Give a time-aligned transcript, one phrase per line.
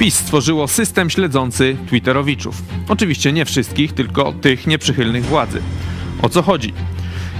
[0.00, 2.62] PiS stworzyło system śledzący Twitterowiczów.
[2.88, 5.62] Oczywiście nie wszystkich, tylko tych nieprzychylnych władzy.
[6.22, 6.74] O co chodzi?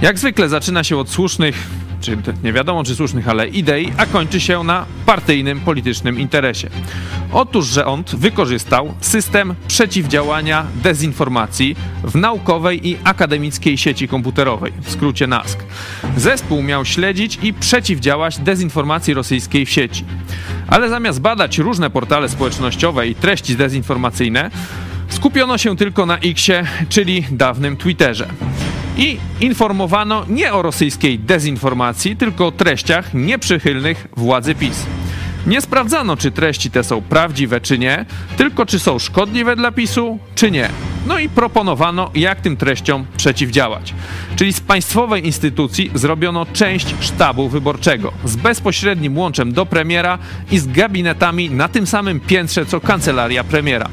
[0.01, 1.67] Jak zwykle zaczyna się od słusznych,
[2.01, 6.69] czy nie wiadomo czy słusznych, ale idei, a kończy się na partyjnym, politycznym interesie.
[7.31, 15.59] Otóż rząd wykorzystał system przeciwdziałania dezinformacji w naukowej i akademickiej sieci komputerowej, w skrócie NASK.
[16.17, 20.05] Zespół miał śledzić i przeciwdziałać dezinformacji rosyjskiej w sieci.
[20.67, 24.51] Ale zamiast badać różne portale społecznościowe i treści dezinformacyjne,
[25.09, 28.27] skupiono się tylko na Xie, czyli dawnym Twitterze.
[29.01, 34.85] I informowano nie o rosyjskiej dezinformacji, tylko o treściach nieprzychylnych władzy PiS.
[35.47, 38.05] Nie sprawdzano, czy treści te są prawdziwe, czy nie,
[38.37, 40.69] tylko czy są szkodliwe dla PiSu, czy nie.
[41.07, 43.93] No i proponowano, jak tym treściom przeciwdziałać.
[44.35, 50.17] Czyli z państwowej instytucji zrobiono część sztabu wyborczego z bezpośrednim łączem do premiera
[50.51, 53.89] i z gabinetami na tym samym piętrze co kancelaria premiera.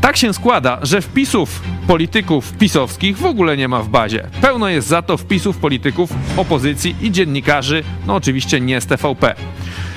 [0.00, 4.28] Tak się składa, że wpisów polityków pisowskich w ogóle nie ma w bazie.
[4.40, 9.34] Pełno jest za to wpisów polityków opozycji i dziennikarzy, no oczywiście nie z TVP.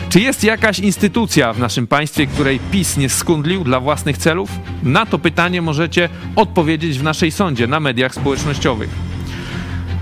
[0.10, 4.50] Czy jest jakaś instytucja w naszym państwie, której PiS nie skundlił dla własnych celów?
[4.84, 8.90] Na to pytanie możecie odpowiedzieć w naszej sądzie na mediach społecznościowych.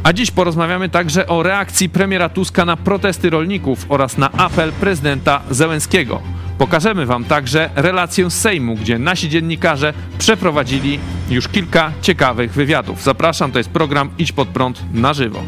[0.03, 5.41] A dziś porozmawiamy także o reakcji premiera Tuska na protesty rolników oraz na apel prezydenta
[5.49, 6.21] Zełenskiego.
[6.61, 13.03] Pokażemy Wam także relację z Sejmu, gdzie nasi dziennikarze przeprowadzili już kilka ciekawych wywiadów.
[13.03, 15.43] Zapraszam, to jest program Idź Pod Prąd na żywo.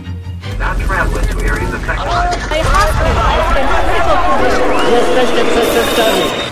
[4.91, 6.42] Jesteście.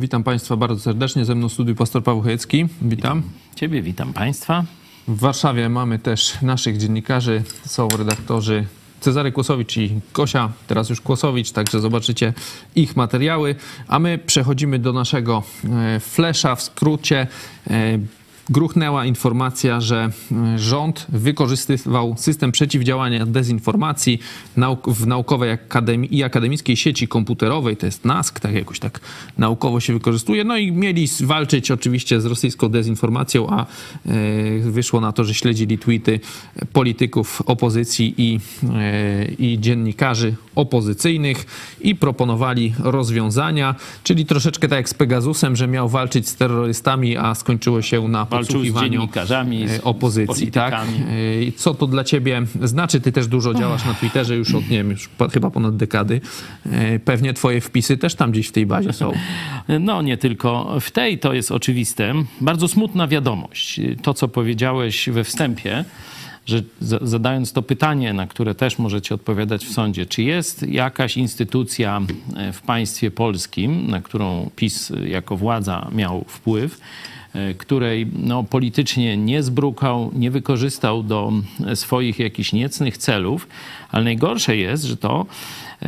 [0.00, 1.24] Witam Państwa bardzo serdecznie.
[1.24, 2.66] Ze mną w studiu pastor Paweł Chojecki.
[2.82, 3.22] Witam.
[3.56, 4.64] Ciebie witam Państwa.
[5.08, 7.42] W Warszawie mamy też naszych dziennikarzy.
[7.66, 8.66] Są redaktorzy
[9.00, 12.32] Cezary Kłosowicz i Gosia, teraz już Kłosowicz, także zobaczycie
[12.76, 13.54] ich materiały.
[13.88, 17.26] A my przechodzimy do naszego e, flesza w skrócie.
[18.50, 24.18] Gruchnęła informacja, że e, rząd wykorzystywał system przeciwdziałania dezinformacji
[24.86, 29.00] w naukowej akademii i akademickiej sieci komputerowej, to jest NASK, tak jakoś tak
[29.38, 33.66] naukowo się wykorzystuje, no i mieli walczyć oczywiście z rosyjską dezinformacją, a e,
[34.58, 36.20] wyszło na to, że śledzili tweety
[36.72, 38.40] polityków opozycji i,
[38.74, 41.46] e, i dziennikarzy opozycyjnych
[41.80, 43.74] i proponowali rozwiązania,
[44.04, 48.26] czyli troszeczkę tak jak z Pegasusem, że miał walczyć z terrorystami, a skończyło się na
[48.46, 50.46] podsłuchiwaniu z dziennikarzami, z, opozycji.
[50.46, 50.86] Z tak?
[51.56, 53.00] Co to dla ciebie znaczy?
[53.00, 56.20] Ty też dużo działasz na Twitterze już od, nie wiem, już chyba ponad dekady.
[57.04, 59.12] Pewnie twoje wpisy też tam gdzieś w tej bazie są.
[59.80, 62.14] No nie tylko w tej, to jest oczywiste.
[62.40, 63.80] Bardzo smutna wiadomość.
[64.02, 65.84] To, co powiedziałeś we wstępie,
[66.46, 72.00] że zadając to pytanie, na które też możecie odpowiadać w sądzie, czy jest jakaś instytucja
[72.36, 77.19] e, w państwie polskim, na którą PiS jako władza miał wpływ, e,
[77.58, 81.32] której no, politycznie nie zbrukał, nie wykorzystał do
[81.74, 83.48] swoich jakichś niecnych celów,
[83.90, 85.26] ale najgorsze jest, że to
[85.82, 85.86] e,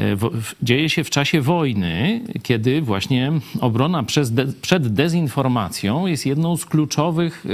[0.62, 7.44] dzieje się w czasie wojny, kiedy właśnie obrona de, przed dezinformacją jest jedną z kluczowych,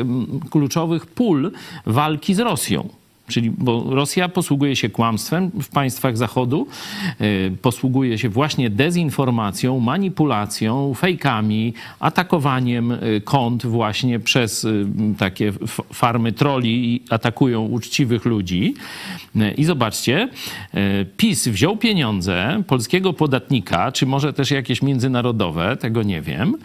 [0.51, 1.53] kluczowych pól
[1.87, 2.98] walki z Rosją.
[3.29, 6.67] Czyli, bo Rosja posługuje się kłamstwem w państwach Zachodu,
[7.21, 14.87] y, posługuje się właśnie dezinformacją, manipulacją, fejkami, atakowaniem y, kont właśnie przez y,
[15.19, 15.53] takie
[15.93, 18.75] farmy troli i atakują uczciwych ludzi.
[19.57, 20.29] I zobaczcie,
[21.17, 26.57] PiS wziął pieniądze polskiego podatnika, czy może też jakieś międzynarodowe, tego nie wiem,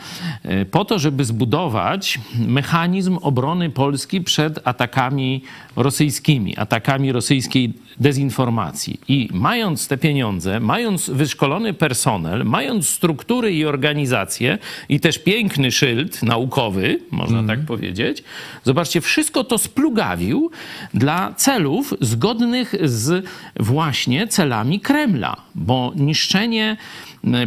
[0.72, 5.42] po to, żeby zbudować mechanizm obrony Polski przed atakami
[5.76, 9.00] rosyjskimi atakami rosyjskiej dezinformacji.
[9.08, 14.58] I mając te pieniądze, mając wyszkolony personel, mając struktury i organizacje
[14.90, 17.58] i też piękny szyld naukowy, można mm.
[17.58, 18.24] tak powiedzieć,
[18.64, 20.52] zobaczcie, wszystko to splugawił
[20.94, 23.26] dla celów zgodnych z
[23.60, 26.78] właśnie celami Kremla, bo niszczenie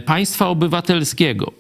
[0.07, 1.53] państwa obywatelskiego,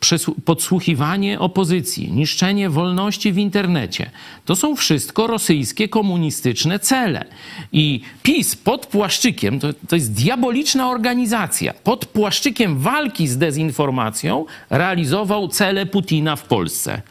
[0.44, 4.10] podsłuchiwanie opozycji, niszczenie wolności w internecie.
[4.44, 7.24] To są wszystko rosyjskie komunistyczne cele.
[7.72, 15.48] I PiS pod płaszczykiem, to, to jest diaboliczna organizacja, pod płaszczykiem walki z dezinformacją realizował
[15.48, 17.02] cele Putina w Polsce.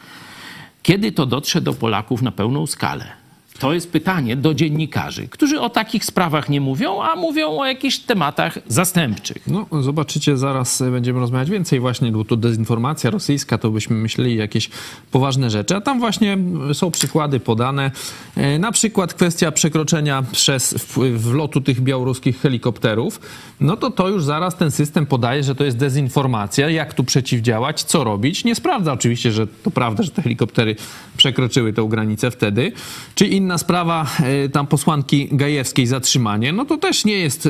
[0.82, 3.25] Kiedy to dotrze do Polaków na pełną skalę?
[3.58, 7.98] To jest pytanie do dziennikarzy, którzy o takich sprawach nie mówią, a mówią o jakichś
[7.98, 9.38] tematach zastępczych.
[9.46, 14.70] No, zobaczycie, zaraz będziemy rozmawiać więcej właśnie, bo tu dezinformacja rosyjska, to byśmy myśleli jakieś
[15.10, 16.38] poważne rzeczy, a tam właśnie
[16.72, 17.90] są przykłady podane.
[18.36, 20.74] E, na przykład kwestia przekroczenia przez
[21.16, 23.20] wlotu tych białoruskich helikopterów.
[23.60, 26.70] No to to już zaraz ten system podaje, że to jest dezinformacja.
[26.70, 28.44] Jak tu przeciwdziałać, co robić?
[28.44, 30.76] Nie sprawdza oczywiście, że to prawda, że te helikoptery
[31.16, 32.72] przekroczyły tę granicę wtedy.
[33.14, 37.48] Czy in inna sprawa, e, tam posłanki Gajewskiej zatrzymanie, no to też nie jest,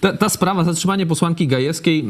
[0.00, 2.04] ta, ta, sprawa, zatrzymanie posłanki Gajewskiej,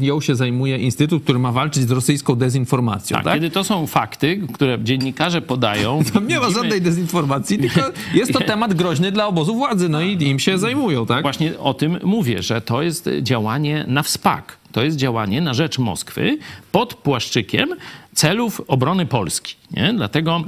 [0.00, 3.24] e, ją się zajmuje instytut, który ma walczyć z rosyjską dezinformacją, tak?
[3.24, 3.34] tak?
[3.34, 6.02] Kiedy to są fakty, które dziennikarze podają...
[6.14, 7.80] Tam nie ma żadnej dezinformacji, tylko
[8.14, 11.22] jest to temat groźny dla obozu władzy, no i im się zajmują, tak?
[11.22, 14.60] Właśnie o tym mówię, że to jest działanie na wspak.
[14.72, 16.38] To jest działanie na rzecz Moskwy
[16.72, 17.74] pod płaszczykiem
[18.14, 19.54] celów obrony Polski.
[19.70, 19.92] Nie?
[19.92, 20.44] Dlatego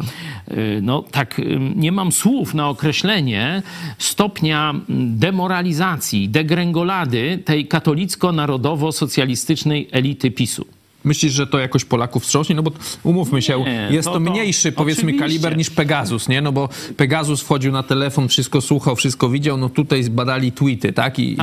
[0.51, 3.63] y, no, tak, y, nie mam słów na określenie
[3.99, 10.67] stopnia demoralizacji, degrengolady tej katolicko-narodowo-socjalistycznej elity PiSu.
[11.05, 12.55] Myślisz, że to jakoś Polaków wstrząśnie?
[12.55, 12.71] No bo
[13.03, 15.21] umówmy się, nie, jest to, to mniejszy powiedzmy oczywiście.
[15.21, 16.41] kaliber niż Pegasus, nie?
[16.41, 21.19] No bo Pegasus wchodził na telefon, wszystko słuchał, wszystko widział, no tutaj zbadali tweety, tak?
[21.19, 21.37] I, i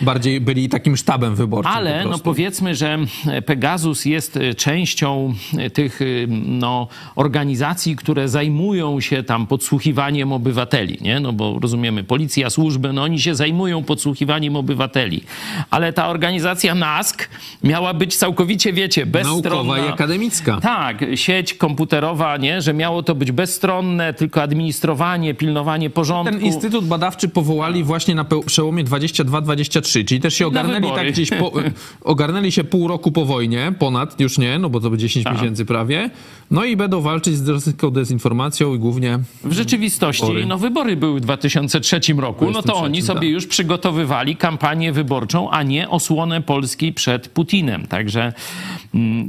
[0.00, 1.72] bardziej byli takim sztabem wyborczym.
[1.72, 2.98] Ale no powiedzmy, że
[3.46, 5.34] Pegasus jest częścią
[5.72, 6.00] tych
[6.46, 11.20] no, organizacji, które zajmują się tam podsłuchiwaniem obywateli, nie?
[11.20, 15.22] No bo rozumiemy, policja, służby, no oni się zajmują podsłuchiwaniem obywateli.
[15.70, 17.28] Ale ta organizacja NASK
[17.64, 19.50] miała być całkowicie, wiecie, bezstronna.
[19.50, 20.60] Naukowa i akademicka.
[20.60, 22.62] Tak, sieć komputerowa, nie?
[22.62, 26.34] że miało to być bezstronne, tylko administrowanie, pilnowanie porządku.
[26.34, 31.52] Ten instytut badawczy powołali właśnie na przełomie 22-23, czyli też się ogarnęli tak gdzieś, po,
[32.12, 35.34] ogarnęli się pół roku po wojnie, ponad, już nie, no bo to będzie 10 tak.
[35.34, 36.10] miesięcy prawie,
[36.50, 39.18] no i będą walczyć z rosyjską dezinformacją i głównie...
[39.44, 40.46] W rzeczywistości, wybory.
[40.46, 43.28] no wybory były w 2003 roku, no to oni sobie tak.
[43.28, 48.32] już przygotowywali kampanię wyborczą, a nie osłonę Polski przed Putinem, także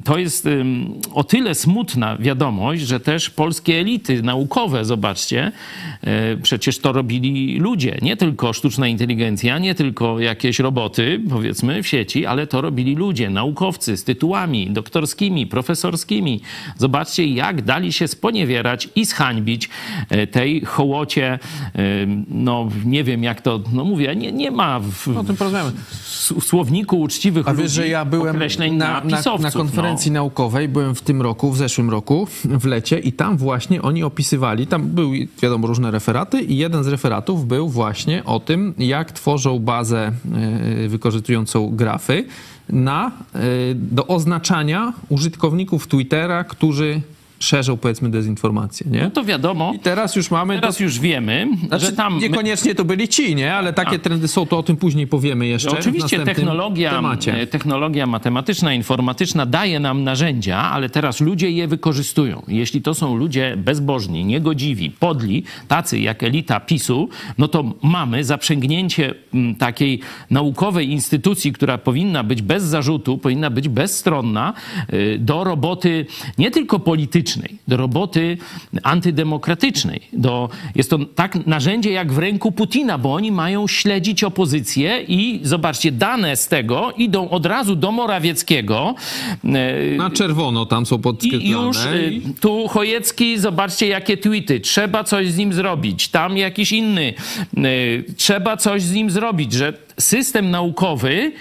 [0.03, 0.47] to jest
[1.13, 5.51] o tyle smutna wiadomość, że też polskie elity naukowe, zobaczcie,
[6.01, 11.87] e, przecież to robili ludzie, nie tylko sztuczna inteligencja, nie tylko jakieś roboty, powiedzmy, w
[11.87, 16.41] sieci, ale to robili ludzie, naukowcy z tytułami doktorskimi, profesorskimi.
[16.77, 19.69] Zobaczcie, jak dali się sponiewierać i zhańbić
[20.09, 21.39] e, tej hołocie,
[22.27, 25.71] no nie wiem jak to, no mówię, nie, nie ma w, o tym porozmawiamy.
[26.39, 28.39] w słowniku uczciwych A wiesz, że ja byłem
[28.77, 30.19] na, na, na konferencji no.
[30.19, 34.67] naukowej, byłem w tym roku, w zeszłym roku, w lecie i tam właśnie oni opisywali,
[34.67, 39.59] tam były wiadomo różne referaty i jeden z referatów był właśnie o tym, jak tworzą
[39.59, 40.11] bazę
[40.85, 42.25] y, wykorzystującą grafy
[42.69, 43.39] na, y,
[43.75, 47.01] do oznaczania użytkowników Twittera, którzy
[47.39, 49.01] szerzą, powiedzmy, dezinformację, nie?
[49.03, 49.73] No to wiadomo.
[49.75, 50.55] I teraz już mamy...
[50.55, 50.83] Teraz to...
[50.83, 52.19] już wiemy, znaczy, że tam...
[52.19, 53.53] Niekoniecznie to byli ci, nie?
[53.53, 53.99] Ale takie A.
[53.99, 57.47] trendy są, to o tym później powiemy jeszcze no, Oczywiście technologia, temacie.
[57.47, 62.43] technologia matematyczna, informatyczna daje nam narzędzia, ale teraz ludzie je wykorzystują.
[62.47, 69.13] Jeśli to są ludzie bezbożni, niegodziwi, podli, tacy jak elita PiSu, no to mamy zaprzęgnięcie
[69.59, 69.99] takiej
[70.29, 74.53] naukowej instytucji, która powinna być bez zarzutu, powinna być bezstronna
[74.93, 76.05] y, do roboty
[76.37, 78.37] nie tylko politycznej, politycznej, do roboty
[78.83, 80.01] antydemokratycznej.
[80.13, 85.39] Do, jest to tak narzędzie jak w ręku Putina, bo oni mają śledzić opozycję i
[85.43, 88.95] zobaczcie, dane z tego idą od razu do Morawieckiego.
[89.97, 91.43] Na czerwono tam są podkreślone.
[91.43, 94.59] I już y, tu Chojecki, zobaczcie jakie tweety.
[94.59, 96.07] Trzeba coś z nim zrobić.
[96.07, 97.13] Tam jakiś inny.
[97.57, 101.31] Y, trzeba coś z nim zrobić, że system naukowy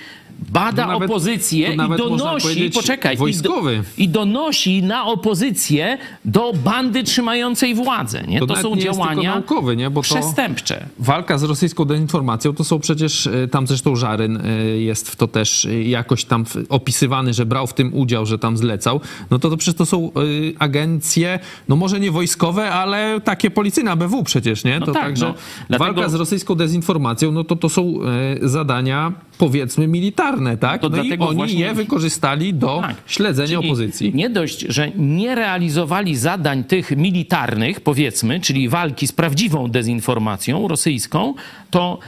[0.48, 3.74] bada nawet, opozycję i donosi, poczekaj, wojskowy.
[3.74, 8.22] I, do, i, donosi na opozycję do bandy trzymającej władzę.
[8.28, 8.40] Nie?
[8.40, 9.90] To, to są nie działania naukowy, nie?
[9.90, 10.86] Bo przestępcze.
[10.98, 15.28] walka z rosyjską dezinformacją to są przecież, e, tam zresztą Żaryn e, jest w to
[15.28, 19.00] też e, jakoś tam opisywany, że brał w tym udział, że tam zlecał.
[19.30, 20.10] No to, to przecież to są
[20.58, 21.38] agencje,
[21.68, 24.80] no może nie wojskowe, ale takie policyjne, ABW przecież, nie?
[24.80, 25.34] No to tak, także no.
[25.68, 25.94] Dlatego...
[25.94, 27.94] walka z rosyjską dezinformacją, no to to są
[28.42, 30.81] zadania powiedzmy militarne, tak?
[30.81, 31.61] To no i oni właśnie...
[31.61, 32.97] je wykorzystali do tak.
[33.07, 34.14] śledzenia czyli opozycji.
[34.14, 41.35] Nie dość, że nie realizowali zadań tych militarnych, powiedzmy, czyli walki z prawdziwą dezinformacją rosyjską,
[41.71, 41.99] to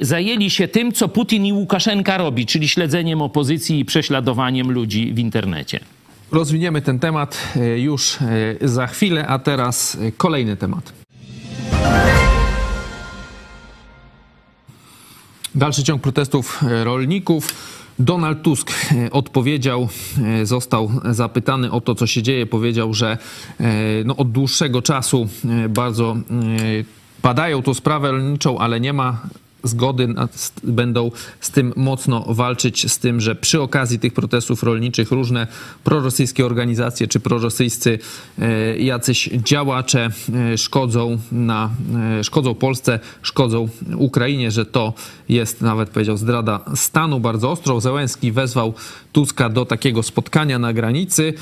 [0.00, 5.18] zajęli się tym, co Putin i Łukaszenka robi, czyli śledzeniem opozycji i prześladowaniem ludzi w
[5.18, 5.80] internecie.
[6.32, 8.18] Rozwiniemy ten temat e, już
[8.62, 10.92] e, za chwilę, a teraz e, kolejny temat.
[15.56, 17.48] Dalszy ciąg protestów rolników.
[17.98, 18.72] Donald Tusk
[19.10, 19.88] odpowiedział,
[20.42, 22.46] został zapytany o to, co się dzieje.
[22.46, 23.18] Powiedział, że
[24.04, 25.28] no, od dłuższego czasu
[25.68, 26.16] bardzo
[27.22, 29.20] badają tą sprawę rolniczą, ale nie ma
[29.66, 30.14] zgody
[30.64, 31.10] będą
[31.40, 35.46] z tym mocno walczyć, z tym, że przy okazji tych protestów rolniczych różne
[35.84, 37.98] prorosyjskie organizacje czy prorosyjscy
[38.38, 40.10] e, jacyś działacze
[40.52, 41.70] e, szkodzą, na,
[42.18, 44.92] e, szkodzą Polsce, szkodzą Ukrainie, że to
[45.28, 47.80] jest nawet powiedział zdrada stanu bardzo ostro.
[47.80, 48.74] Zełenski wezwał
[49.12, 51.34] Tuska do takiego spotkania na granicy.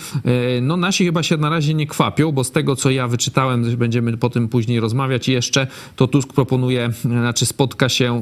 [0.63, 4.17] No nasi chyba się na razie nie kwapią, bo z tego co ja wyczytałem, będziemy
[4.17, 8.15] po tym później rozmawiać jeszcze, to Tusk proponuje, znaczy spotka się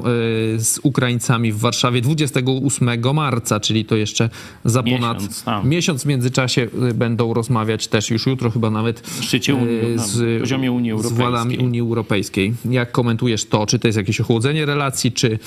[0.55, 4.29] Y, z Ukraińcami w Warszawie 28 marca, czyli to jeszcze
[4.65, 9.55] za ponad miesiąc, miesiąc w międzyczasie y, będą rozmawiać też już jutro chyba nawet Szczycie
[9.55, 11.17] Unii, z, poziomie Unii Europejskiej.
[11.17, 12.53] z władami Unii Europejskiej.
[12.69, 13.65] Jak komentujesz to?
[13.65, 15.39] Czy to jest jakieś ochłodzenie relacji, czy,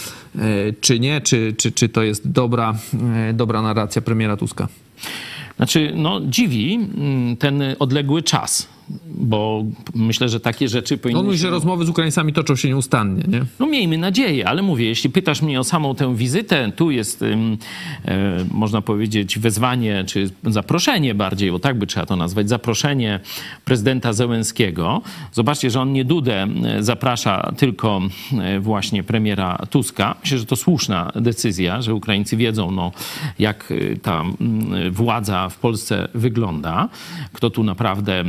[0.81, 1.21] czy nie?
[1.21, 2.75] Czy, czy, czy to jest dobra,
[3.35, 4.69] dobra narracja premiera Tuska?
[5.57, 8.69] Znaczy, no dziwi mm, ten odległy czas
[9.07, 9.64] bo
[9.95, 11.21] myślę, że takie rzeczy powinny...
[11.21, 13.45] On mówi, że rozmowy z Ukraińcami toczą się nieustannie, nie?
[13.59, 17.37] No miejmy nadzieję, ale mówię, jeśli pytasz mnie o samą tę wizytę, tu jest, e,
[18.50, 23.21] można powiedzieć, wezwanie, czy zaproszenie bardziej, bo tak by trzeba to nazwać, zaproszenie
[23.64, 25.02] prezydenta Zełenskiego.
[25.33, 28.00] Zobaczcie, że on nie Dudę e, zaprasza tylko
[28.40, 30.14] e, właśnie premiera Tuska.
[30.23, 32.93] Myślę, że to słuszna decyzja, że Ukraińcy wiedzą, no,
[33.38, 34.25] jak ta
[34.90, 36.88] władza w Polsce wygląda,
[37.33, 38.25] kto tu naprawdę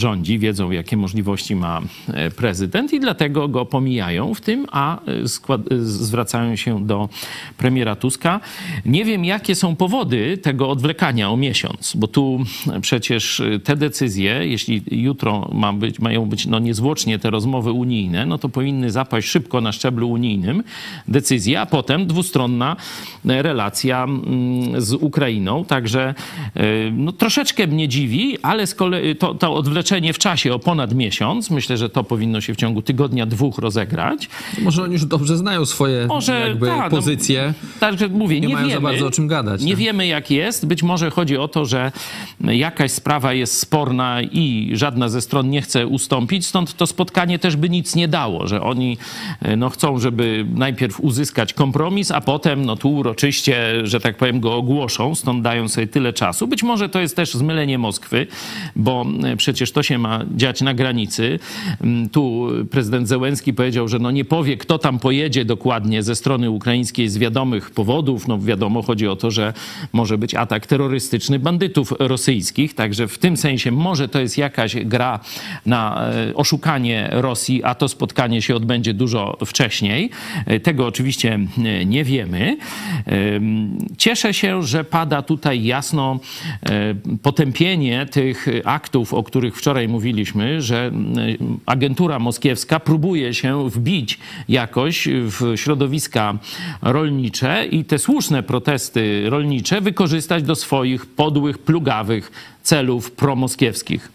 [0.00, 5.12] rządzi, wiedzą, jakie możliwości ma e, prezydent i dlatego go pomijają w tym, a e,
[5.12, 7.08] e, zwracają się do
[7.58, 8.40] premiera Tuska.
[8.86, 12.44] Nie wiem, jakie są powody tego odwlekania o miesiąc, bo tu
[12.80, 18.38] przecież te decyzje, jeśli jutro ma być, mają być no niezwłocznie te rozmowy unijne, no
[18.38, 20.62] to powinny zapaść szybko na szczeblu unijnym
[21.08, 22.76] decyzje, a potem dwustronna
[23.24, 24.06] relacja
[24.78, 25.64] z Ukrainą.
[25.64, 26.14] Także
[26.92, 31.50] no, troszeczkę mnie dziwi, ale z kolei to, to odwleczenie w czasie o ponad miesiąc.
[31.50, 34.28] Myślę, że to powinno się w ciągu tygodnia, dwóch rozegrać.
[34.62, 37.54] Może oni już dobrze znają swoje może, jakby ta, no, pozycje.
[37.62, 39.62] No, także mówię, nie, nie mają wiemy, za bardzo o czym gadać.
[39.62, 40.66] Nie wiemy jak jest.
[40.66, 41.92] Być może chodzi o to, że
[42.40, 47.56] jakaś sprawa jest sporna i żadna ze stron nie chce ustąpić, stąd to spotkanie też
[47.56, 48.98] by nic nie dało, że oni
[49.56, 54.54] no, chcą, żeby najpierw uzyskać kompromis, a potem no, tu uroczyście, że tak powiem, go
[54.54, 56.46] ogłoszą, stąd dają sobie tyle czasu.
[56.46, 58.26] Być może to jest też zmylenie Moskwy,
[58.76, 59.06] bo
[59.36, 61.38] przecież to to się ma dziać na granicy.
[61.80, 66.50] Mm, tu prezydent Zełenski powiedział, że no nie powie, kto tam pojedzie dokładnie ze strony
[66.50, 68.28] ukraińskiej z wiadomych powodów.
[68.28, 69.52] No wiadomo, chodzi o to, że
[69.92, 75.20] może być atak terrorystyczny bandytów rosyjskich, także w tym sensie może to jest jakaś gra
[75.66, 80.10] na e, oszukanie Rosji, a to spotkanie się odbędzie dużo wcześniej.
[80.46, 82.56] E, tego oczywiście e, nie wiemy.
[83.98, 86.20] Cieszę się, że pada tutaj jasno
[87.22, 90.92] potępienie tych aktów, o których wczoraj wczoraj mówiliśmy, że
[91.66, 96.38] agentura moskiewska próbuje się wbić jakoś w środowiska
[96.82, 104.12] rolnicze i te słuszne protesty rolnicze wykorzystać do swoich podłych, plugawych celów promoskiewskich.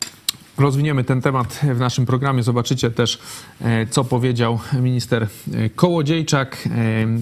[0.58, 2.44] Rozwiniemy ten temat w naszym programie.
[2.44, 3.20] Zobaczycie też,
[3.62, 6.70] e, co powiedział minister e, Kołodziejczak,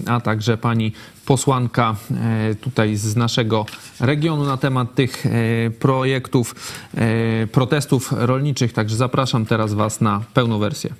[0.06, 0.92] e, a także pani
[1.26, 1.96] posłanka
[2.60, 3.66] tutaj z naszego
[4.00, 5.24] regionu na temat tych
[5.78, 6.54] projektów,
[7.52, 8.72] protestów rolniczych.
[8.72, 10.94] Także zapraszam teraz Was na pełną wersję.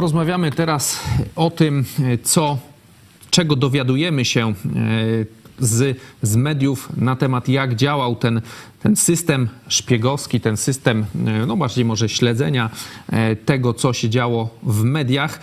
[0.00, 1.00] Porozmawiamy teraz
[1.36, 1.84] o tym,
[2.22, 2.58] co,
[3.30, 4.54] czego dowiadujemy się e,
[5.58, 8.40] z, z mediów na temat, jak działał ten,
[8.82, 12.70] ten system szpiegowski, ten system, e, no bardziej może śledzenia
[13.08, 15.40] e, tego, co się działo w mediach.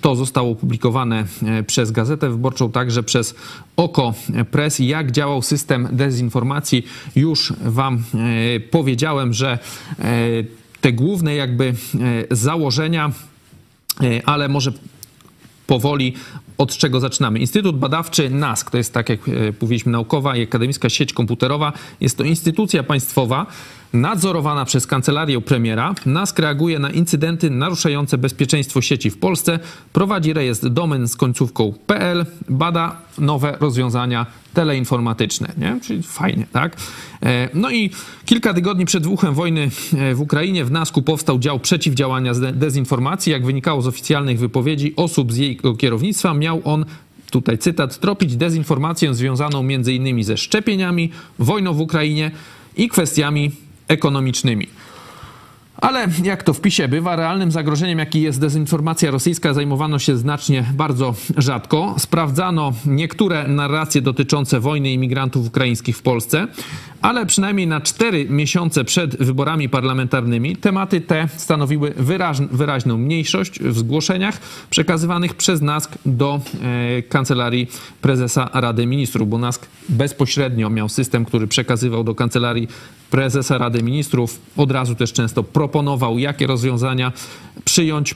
[0.00, 1.24] To zostało opublikowane
[1.66, 3.34] przez Gazetę Wyborczą, także przez
[3.76, 4.14] Oko
[4.50, 4.78] Press.
[4.78, 6.86] Jak działał system dezinformacji,
[7.16, 8.02] już Wam
[8.70, 9.58] powiedziałem, że
[10.80, 11.74] te główne jakby
[12.30, 13.12] założenia
[14.24, 14.72] ale może
[15.66, 16.14] powoli
[16.58, 17.38] od czego zaczynamy.
[17.38, 21.72] Instytut Badawczy NASK, to jest tak jak e, mówiliśmy, naukowa i akademicka sieć komputerowa.
[22.00, 23.46] Jest to instytucja państwowa
[23.92, 25.94] nadzorowana przez kancelarię premiera.
[26.06, 29.58] NASK reaguje na incydenty naruszające bezpieczeństwo sieci w Polsce,
[29.92, 35.80] prowadzi rejestr domen z końcówką .pl, bada nowe rozwiązania teleinformatyczne, nie?
[35.82, 36.76] Czyli fajnie, tak?
[37.22, 37.90] E, No i
[38.24, 43.32] kilka tygodni przed wybuchem wojny e, w Ukrainie w NASK-u powstał dział przeciwdziałania dezinformacji.
[43.32, 46.84] Jak wynikało z oficjalnych wypowiedzi osób z jego kierownictwa, miał on
[47.30, 52.30] tutaj cytat, tropić dezinformację związaną innymi ze szczepieniami, wojną w Ukrainie
[52.76, 53.50] i kwestiami
[53.88, 54.68] ekonomicznymi.
[55.80, 60.64] Ale jak to w PiSie bywa, realnym zagrożeniem, jaki jest dezinformacja rosyjska, zajmowano się znacznie
[60.74, 61.94] bardzo rzadko.
[61.98, 66.48] Sprawdzano niektóre narracje dotyczące wojny imigrantów ukraińskich w Polsce,
[67.02, 73.78] ale przynajmniej na cztery miesiące przed wyborami parlamentarnymi tematy te stanowiły wyraź, wyraźną mniejszość w
[73.78, 74.40] zgłoszeniach
[74.70, 77.66] przekazywanych przez NASK do e, kancelarii
[78.02, 82.68] prezesa Rady Ministrów, bo NASK bezpośrednio miał system, który przekazywał do kancelarii
[83.10, 84.40] prezesa Rady Ministrów.
[84.56, 87.12] Od razu też często proponował, jakie rozwiązania
[87.64, 88.14] przyjąć.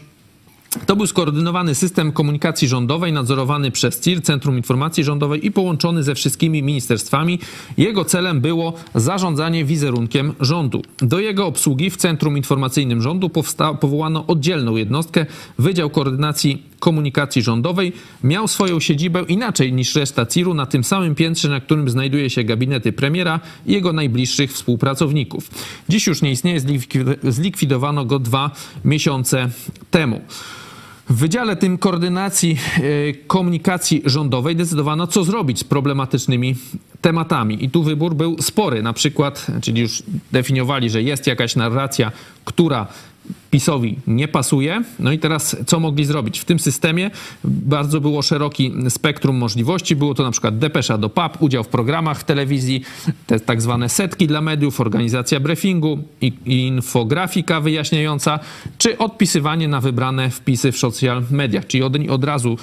[0.87, 6.14] To był skoordynowany system komunikacji rządowej nadzorowany przez CIR, Centrum Informacji Rządowej i połączony ze
[6.14, 7.38] wszystkimi ministerstwami.
[7.76, 10.83] Jego celem było zarządzanie wizerunkiem rządu.
[10.99, 15.26] Do jego obsługi w Centrum Informacyjnym Rządu powsta- powołano oddzielną jednostkę,
[15.59, 17.93] Wydział Koordynacji Komunikacji Rządowej.
[18.25, 22.45] Miał swoją siedzibę inaczej niż reszta CIR-u na tym samym piętrze, na którym znajduje się
[22.45, 25.50] gabinety premiera i jego najbliższych współpracowników.
[25.88, 28.50] Dziś już nie istnieje, zlikwi- zlikwidowano go dwa
[28.85, 29.49] miesiące
[29.91, 30.21] temu.
[31.12, 32.81] W Wydziale tym Koordynacji e,
[33.26, 36.54] Komunikacji Rządowej decydowano, co zrobić z problematycznymi
[37.00, 37.64] tematami.
[37.64, 38.83] I tu wybór był spory.
[38.83, 40.02] Na przykład, czyli już
[40.33, 42.12] definiowali, że jest jakaś narracja,
[42.45, 42.87] która
[43.50, 44.83] PiSowi nie pasuje.
[44.99, 46.38] No i teraz co mogli zrobić?
[46.38, 47.11] W tym systemie
[47.45, 49.97] bardzo było szeroki spektrum możliwości.
[49.97, 52.85] Było to na przykład depesza do PAP, udział w programach w telewizji,
[53.26, 55.99] te tak zwane setki dla mediów, organizacja briefingu,
[56.47, 58.38] infografika wyjaśniająca,
[58.79, 61.67] czy odpisywanie na wybrane wpisy w social mediach.
[61.67, 62.59] Czyli od, od razu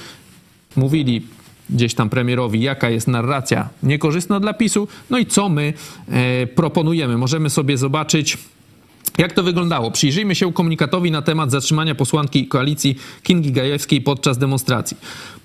[0.76, 1.22] mówili
[1.70, 5.74] gdzieś tam premierowi, jaka jest narracja niekorzystna dla PiSu, no i co my
[6.08, 7.18] e, proponujemy.
[7.18, 8.38] Możemy sobie zobaczyć
[9.20, 9.92] jak to wyglądało?
[9.92, 14.98] Przyjrzyjmy się komunikatowi na temat zatrzymania posłanki koalicji Kingi Gajewskiej podczas demonstracji.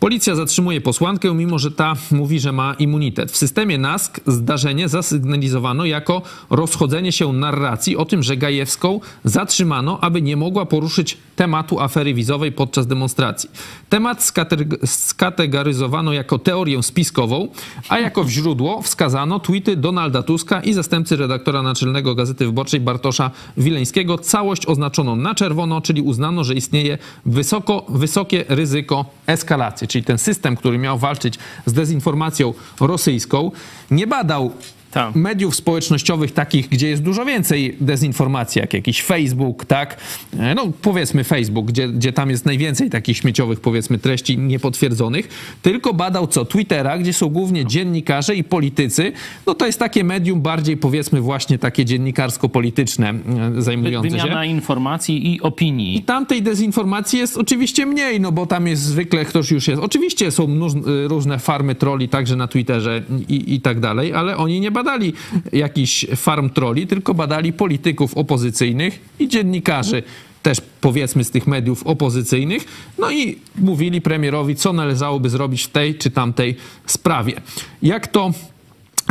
[0.04, 3.32] Policja zatrzymuje posłankę, mimo że ta mówi, że ma immunitet.
[3.32, 10.22] W systemie NASK zdarzenie zasygnalizowano jako rozchodzenie się narracji o tym, że Gajewską zatrzymano, aby
[10.22, 13.50] nie mogła poruszyć tematu afery wizowej podczas demonstracji.
[13.88, 17.48] Temat skateg- skategoryzowano jako teorię spiskową,
[17.88, 24.18] a jako źródło wskazano tweety Donalda Tuska i zastępcy redaktora naczelnego Gazety Wyborczej Bartosza Wileńskiego.
[24.18, 29.93] Całość oznaczono na czerwono, czyli uznano, że istnieje wysoko, wysokie ryzyko eskalacji.
[29.94, 33.50] Czyli ten system, który miał walczyć z dezinformacją rosyjską,
[33.90, 34.52] nie badał
[34.94, 35.14] Tak.
[35.14, 39.96] mediów społecznościowych takich, gdzie jest dużo więcej dezinformacji, jak jakiś Facebook, tak?
[40.38, 45.28] E, No powiedzmy Facebook, gdzie, gdzie tam jest najwięcej takich śmieciowych, powiedzmy, treści niepotwierdzonych,
[45.62, 46.44] tylko badał co?
[46.44, 49.12] Twittera, gdzie są głównie dziennikarze i politycy.
[49.46, 53.14] No to jest takie medium bardziej, powiedzmy, właśnie takie dziennikarsko-polityczne,
[53.58, 54.16] e, zajmujące się.
[54.16, 55.96] Wymiana informacji i opinii.
[55.96, 59.82] I tam tej dezinformacji jest oczywiście mniej, no bo tam jest zwykle ktoś już jest.
[59.82, 64.60] Oczywiście są y, różne farmy troli także na Twitterze i, i tak dalej, ale oni
[64.60, 65.12] nie badali
[65.52, 70.02] jakichś farm troli, tylko badali polityków opozycyjnych i dziennikarzy
[70.42, 72.64] też powiedzmy z tych mediów opozycyjnych,
[72.98, 77.40] no i mówili premierowi, co należałoby zrobić w tej czy tamtej sprawie.
[77.82, 78.32] Jak to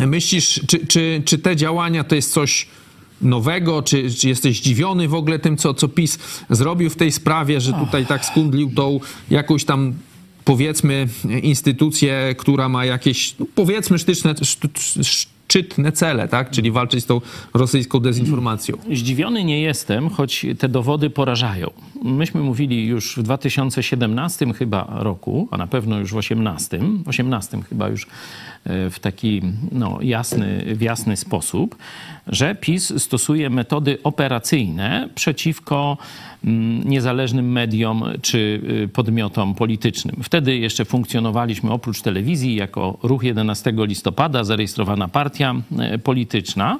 [0.08, 2.68] myślisz, czy, czy, czy te działania to jest coś
[3.22, 3.82] nowego?
[3.82, 7.74] Czy, czy jesteś zdziwiony w ogóle tym, co, co PiS zrobił w tej sprawie, że
[7.74, 9.94] tutaj tak skundlił tą jakąś tam
[10.46, 11.08] powiedzmy
[11.44, 14.36] instytucję, która ma jakieś no, powiedzmy sztyczne,
[15.54, 16.52] szczytne cele, tak?
[16.52, 17.22] Czyli walczyć z tą
[17.54, 18.78] rosyjską dezinformacją.
[18.94, 21.70] Zdziwiony nie jestem, choć te dowody porażają.
[22.04, 27.62] Myśmy mówili już w 2017 chyba roku, a na pewno już w 2018, w 18
[27.70, 28.08] chyba już
[28.66, 31.76] e, w taki no, jasny, w jasny sposób,
[32.28, 35.98] że PiS stosuje metody operacyjne przeciwko
[36.44, 40.16] mm, niezależnym mediom czy y, podmiotom politycznym.
[40.24, 46.80] Wtedy jeszcze funkcjonowaliśmy oprócz telewizji jako Ruch 11 listopada, zarejestrowana partia e, polityczna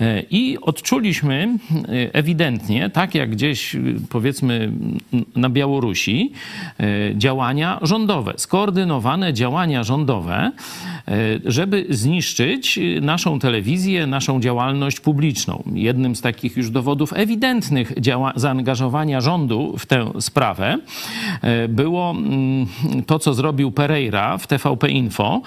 [0.00, 1.58] e, i odczuliśmy
[2.12, 3.76] ewidentnie, tak jak gdzieś
[4.10, 4.72] powiedzmy
[5.36, 6.32] na Białorusi,
[7.14, 10.52] działania rządowe, skoordynowane działania rządowe,
[11.44, 14.67] żeby zniszczyć naszą telewizję, naszą działalność
[15.02, 15.62] publiczną.
[15.74, 20.78] Jednym z takich już dowodów ewidentnych działa- zaangażowania rządu w tę sprawę
[21.68, 22.66] było mm,
[23.06, 25.42] to, co zrobił Pereira w TVP Info,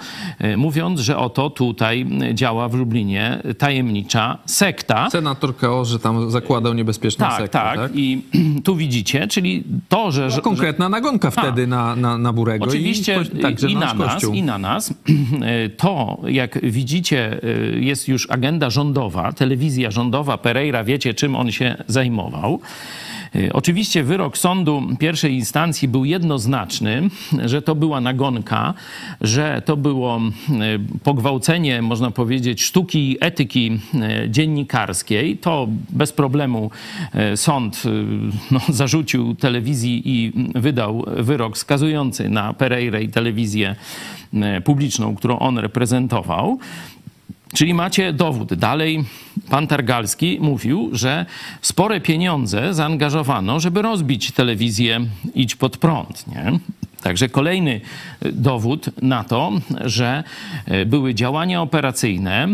[0.56, 5.10] mówiąc, że oto tutaj działa w Lublinie tajemnicza sekta.
[5.10, 7.90] Senator KO, że tam zakładał niebezpieczną Tak, sektę, tak, tak?
[7.94, 8.22] I
[8.64, 10.30] tu widzicie, czyli to, że...
[10.30, 12.64] Że konkretna nagonka wtedy na, na, na Burego.
[12.64, 14.34] Oczywiście i, także i na nas, Kościół.
[14.34, 14.94] i na nas.
[15.76, 17.40] To, jak widzicie,
[17.80, 20.38] jest już agenda rządowa, telewizja rządowa.
[20.38, 22.60] Pereira, wiecie, czym on się zajmował.
[23.52, 27.02] Oczywiście wyrok sądu pierwszej instancji był jednoznaczny,
[27.44, 28.74] że to była nagonka,
[29.20, 30.20] że to było
[31.02, 33.80] pogwałcenie, można powiedzieć, sztuki etyki
[34.28, 35.36] dziennikarskiej.
[35.36, 36.70] To bez problemu
[37.36, 37.82] sąd
[38.50, 43.76] no, zarzucił telewizji i wydał wyrok skazujący na Pereirę i telewizję
[44.64, 46.58] publiczną, którą on reprezentował.
[47.54, 48.54] Czyli macie dowód.
[48.54, 49.04] Dalej
[49.50, 51.26] pan Targalski mówił, że
[51.62, 55.00] spore pieniądze zaangażowano, żeby rozbić telewizję
[55.34, 56.26] Idź pod prąd.
[56.26, 56.58] Nie?
[57.02, 57.80] Także kolejny
[58.32, 59.52] dowód na to,
[59.84, 60.24] że
[60.86, 62.48] były działania operacyjne,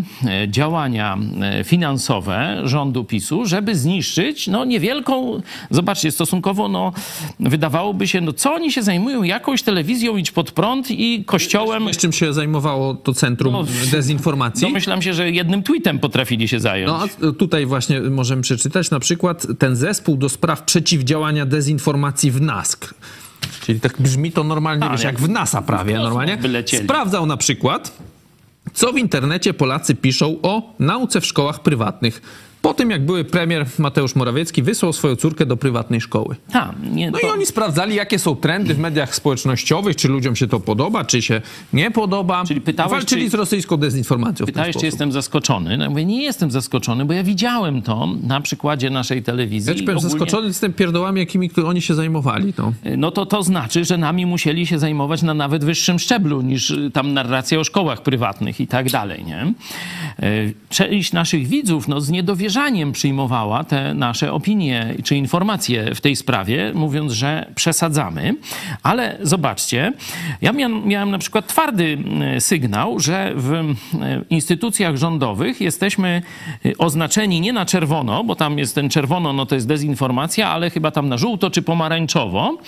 [0.49, 1.19] działania
[1.65, 6.93] finansowe rządu PiSu, żeby zniszczyć no, niewielką, zobaczcie, stosunkowo no,
[7.41, 11.87] wydawałoby się, no co oni się zajmują jakąś telewizją Idź pod prąd i kościołem.
[11.87, 14.63] Wiesz, czym się zajmowało to centrum No, dezinformacji?
[14.63, 16.89] Domyślam się, że jednym tweetem potrafili się zająć.
[16.89, 22.41] No, a tutaj właśnie możemy przeczytać na przykład ten zespół do spraw przeciwdziałania dezinformacji w
[22.41, 22.95] NASK.
[23.61, 26.39] Czyli tak brzmi to normalnie, A, wiesz, jak w NASA prawie kosmos normalnie.
[26.85, 27.93] Sprawdzał na przykład,
[28.75, 32.23] co w internecie Polacy piszą o nauce w szkołach prywatnych.
[32.63, 36.37] Po tym, jak były premier Mateusz Morawiecki wysłał swoją córkę do prywatnej szkoły.
[36.53, 40.37] Ta, nie, No to, i oni sprawdzali, jakie są trendy w mediach społecznościowych, czy ludziom
[40.37, 41.41] się to podoba, czy się
[41.73, 42.45] nie podoba.
[42.47, 45.77] Czyli pytałeś, Walczyli czy- z rosyjską dezinformacją Pytałeś, czy jestem zaskoczony.
[45.77, 49.71] No, ja mówię, nie jestem zaskoczony, bo ja widziałem to na przykładzie naszej telewizji.
[49.73, 52.55] Ja ci powiem, Ogólnie- zaskoczony z tym pierdołami, jakimi które oni się zajmowali.
[52.59, 52.73] No.
[52.97, 56.91] No to to znaczy, że nami musieli się zajmować na nawet wyższym szczeblu niż y,
[56.91, 59.53] tam narracja o szkołach prywatnych i tak dalej, nie?
[60.29, 62.48] Y, Część naszych widzów no, z niedowierzaniem
[62.93, 68.35] przyjmowała te nasze opinie czy informacje w tej sprawie, mówiąc, że przesadzamy.
[68.83, 69.93] Ale zobaczcie,
[70.43, 71.99] ja miałem, miałem na przykład twardy
[72.37, 73.65] y, sygnał, że w y,
[74.31, 76.23] instytucjach rządowych jesteśmy
[76.67, 80.71] y, oznaczeni nie na czerwono, bo tam jest ten czerwono, no to jest dezinformacja, ale
[80.71, 82.59] chyba tam na żółto czy pomarańczowo,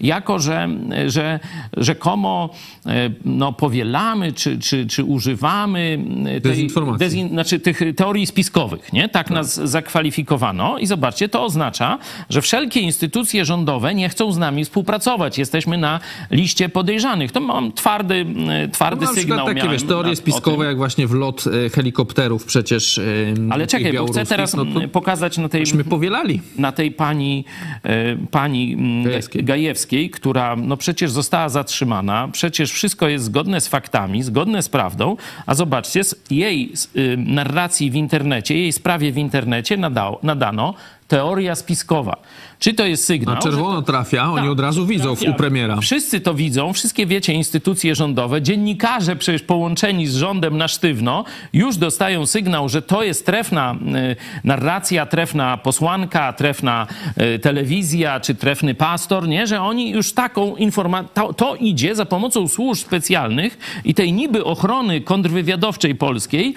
[0.00, 0.68] jako że,
[1.06, 1.40] że
[1.76, 2.50] rzekomo
[2.86, 5.98] e, no, powielamy czy, czy, czy używamy
[6.42, 6.68] tej,
[6.98, 9.08] dezin, znaczy tych teorii spiskowych, nie?
[9.08, 11.98] Tak nas zakwalifikowano i zobaczcie, to oznacza,
[12.30, 15.38] że wszelkie instytucje rządowe nie chcą z nami współpracować.
[15.38, 17.32] Jesteśmy na liście podejrzanych.
[17.32, 19.46] To mam twardy, e, twardy No, na sygnał.
[19.46, 23.02] takie, wiesz, teorie spiskowe, jak właśnie wlot e, helikopterów przecież e,
[23.50, 26.40] Ale czekaj, bo chcę teraz no to m, pokazać na tej myśmy powielali.
[26.58, 27.44] na tej pani,
[27.82, 29.44] e, pani mm, Gajewskiej.
[29.44, 35.16] Gajewskiej, która no przecież została zatrzymana, przecież wszystko jest zgodne z faktami, zgodne z prawdą,
[35.46, 40.74] a zobaczcie, z jej y, narracji w internecie, jej sprawie w internecie nadał, nadano
[41.08, 42.16] teoria spiskowa.
[42.58, 43.34] Czy to jest sygnał?
[43.34, 45.76] Na czerwono trafia, oni Tak, od razu widzą w, u premiera.
[45.80, 51.76] Wszyscy to widzą, wszystkie wiecie, instytucje rządowe, dziennikarze przecież połączeni z rządem na sztywno już
[51.76, 56.86] dostają sygnał, że to jest trefna y, narracja, trefna posłanka, trefna
[57.34, 59.46] y, telewizja czy trefny pastor, nie?
[59.46, 64.44] Że oni już taką informację, to, to idzie za pomocą służb specjalnych i tej niby
[64.44, 66.54] ochrony kontrwywiadowczej polskiej,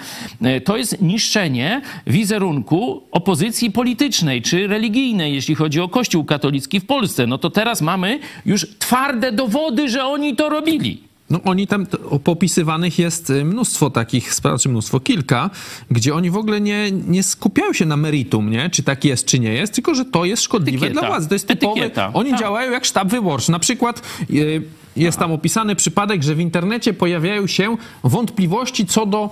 [0.56, 6.86] y, to jest niszczenie wizerunku opozycji politycznej czy religijnej, jeśli chodzi o Kościół katolicki w
[6.86, 7.26] Polsce.
[7.26, 11.02] No to teraz mamy już twarde dowody, że oni to robili.
[11.30, 11.86] No oni tam
[12.24, 15.50] popisywanych jest y, mnóstwo takich spraw, czy mnóstwo, kilka,
[15.90, 18.70] gdzie oni w ogóle nie, nie skupiają się na meritum, nie?
[18.70, 21.00] Czy tak jest, czy nie jest, tylko że to jest szkodliwe Etykieta.
[21.00, 21.28] dla władzy.
[21.28, 21.80] To jest typowe.
[21.80, 22.10] Etykieta.
[22.14, 22.40] Oni Tak.
[22.40, 23.50] działają jak sztab wyborczy.
[23.52, 24.62] Na przykład y,
[24.96, 29.30] jest tam opisany przypadek, że w internecie pojawiają się wątpliwości co do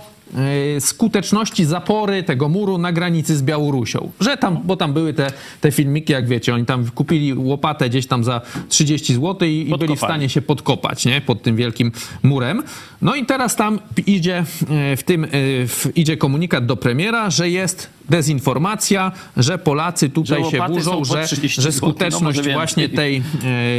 [0.77, 4.11] y, skuteczności zapory tego muru na granicy z Białorusią.
[4.21, 8.07] Że tam, bo tam były te, te filmiki, jak wiecie, oni tam kupili łopatę gdzieś
[8.07, 11.21] tam za 30 zł i, i byli w stanie się podkopać, nie?
[11.21, 11.93] Pod tym wielkim
[12.23, 12.63] murem.
[13.03, 15.29] No i teraz tam idzie e, w tym, e,
[15.67, 21.25] w, idzie komunikat do premiera, że jest dezinformacja, że Polacy tutaj Że się burzą, że,
[21.25, 21.69] 30 że.
[21.69, 22.55] No, skuteczność więcej.
[22.55, 23.23] właśnie tej,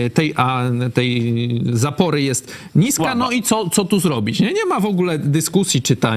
[0.06, 3.04] e, tej, a, tej zapory jest niska.
[3.04, 3.16] Słaba.
[3.16, 4.40] No i co, co tu zrobić?
[4.40, 4.54] Nie?
[4.54, 6.16] nie ma w ogóle dyskusji, czy, ta,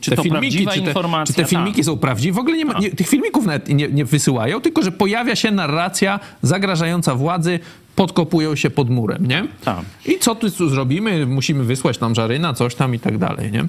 [0.00, 0.94] czy te to filmiki, czy te,
[1.26, 1.84] czy te filmiki tak.
[1.84, 2.36] są prawdziwe.
[2.36, 5.50] W ogóle nie ma, nie, tych filmików nawet nie, nie wysyłają, tylko że pojawia się
[5.50, 7.60] narracja zagrażająca władzy,
[8.00, 9.44] podkopują się pod murem, nie?
[9.64, 9.84] Tak.
[10.06, 11.26] I co tu zrobimy?
[11.26, 13.64] Musimy wysłać tam żaryna, coś tam i tak dalej, nie?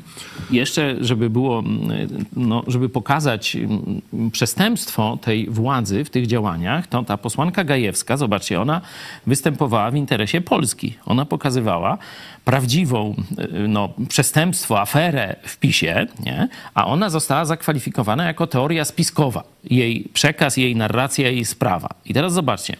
[0.52, 7.04] Jeszcze, żeby było, mm, no, żeby pokazać mm, przestępstwo tej władzy w tych działaniach, to
[7.04, 8.82] ta posłanka Gajewska, zobaczcie, ona
[9.28, 10.94] występowała w interesie Polski.
[11.06, 11.98] Ona pokazywała
[12.46, 16.48] prawdziwą y, no, przestępstwo, aferę w PiSie, nie?
[16.74, 19.44] a ona została zakwalifikowana jako teoria spiskowa.
[19.64, 21.90] Jej przekaz, jej narracja, jej sprawa.
[22.06, 22.76] I teraz zobaczcie,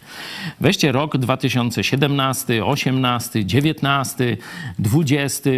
[0.60, 4.38] weźcie rok 2017, 18, 19,
[4.80, 5.50] 20.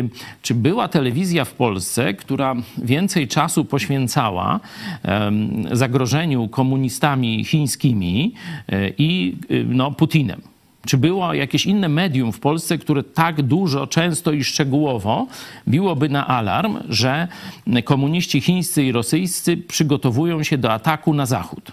[0.41, 4.59] Czy była telewizja w Polsce, która więcej czasu poświęcała
[5.71, 8.33] zagrożeniu komunistami chińskimi
[8.69, 10.52] e, i y, no, Putinem?
[10.87, 15.27] Czy było jakieś inne medium w Polsce, które tak dużo, często i szczegółowo
[15.67, 17.27] biłoby na alarm, że
[17.85, 21.71] komuniści chińscy i rosyjscy przygotowują się do ataku na Zachód?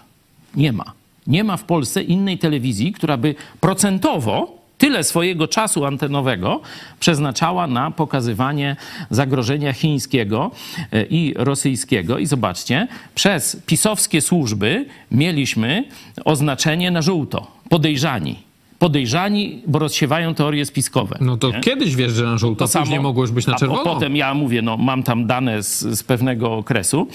[0.55, 0.85] Nie ma.
[1.27, 6.61] Nie ma w Polsce innej telewizji, która by procentowo tyle swojego czasu antenowego
[6.99, 8.75] przeznaczała na pokazywanie
[9.09, 10.51] zagrożenia chińskiego
[10.91, 12.17] e, i rosyjskiego.
[12.17, 15.83] I zobaczcie, przez pisowskie służby mieliśmy
[16.25, 17.47] oznaczenie na żółto.
[17.69, 18.50] Podejrzani.
[18.85, 21.17] Podejrzani, bo rozsiewają teorie spiskowe.
[21.21, 21.59] No to nie?
[21.59, 23.83] kiedyś wiesz, że na żółto, To później samo- mogło już być na a czerwono.
[23.83, 27.07] potem ja mówię, no mam tam dane z, z pewnego okresu,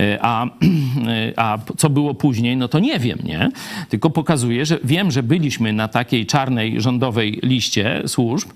[0.00, 3.50] y, a, y, a co było później, no to nie wiem, nie?
[3.88, 8.48] Tylko pokazuję, że wiem, że byliśmy na takiej czarnej rządowej liście służb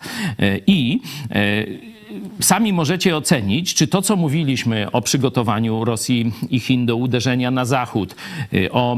[0.42, 1.00] y, i
[2.40, 7.64] Sami możecie ocenić, czy to, co mówiliśmy o przygotowaniu Rosji i Chin do uderzenia na
[7.64, 8.14] Zachód,
[8.54, 8.96] y, o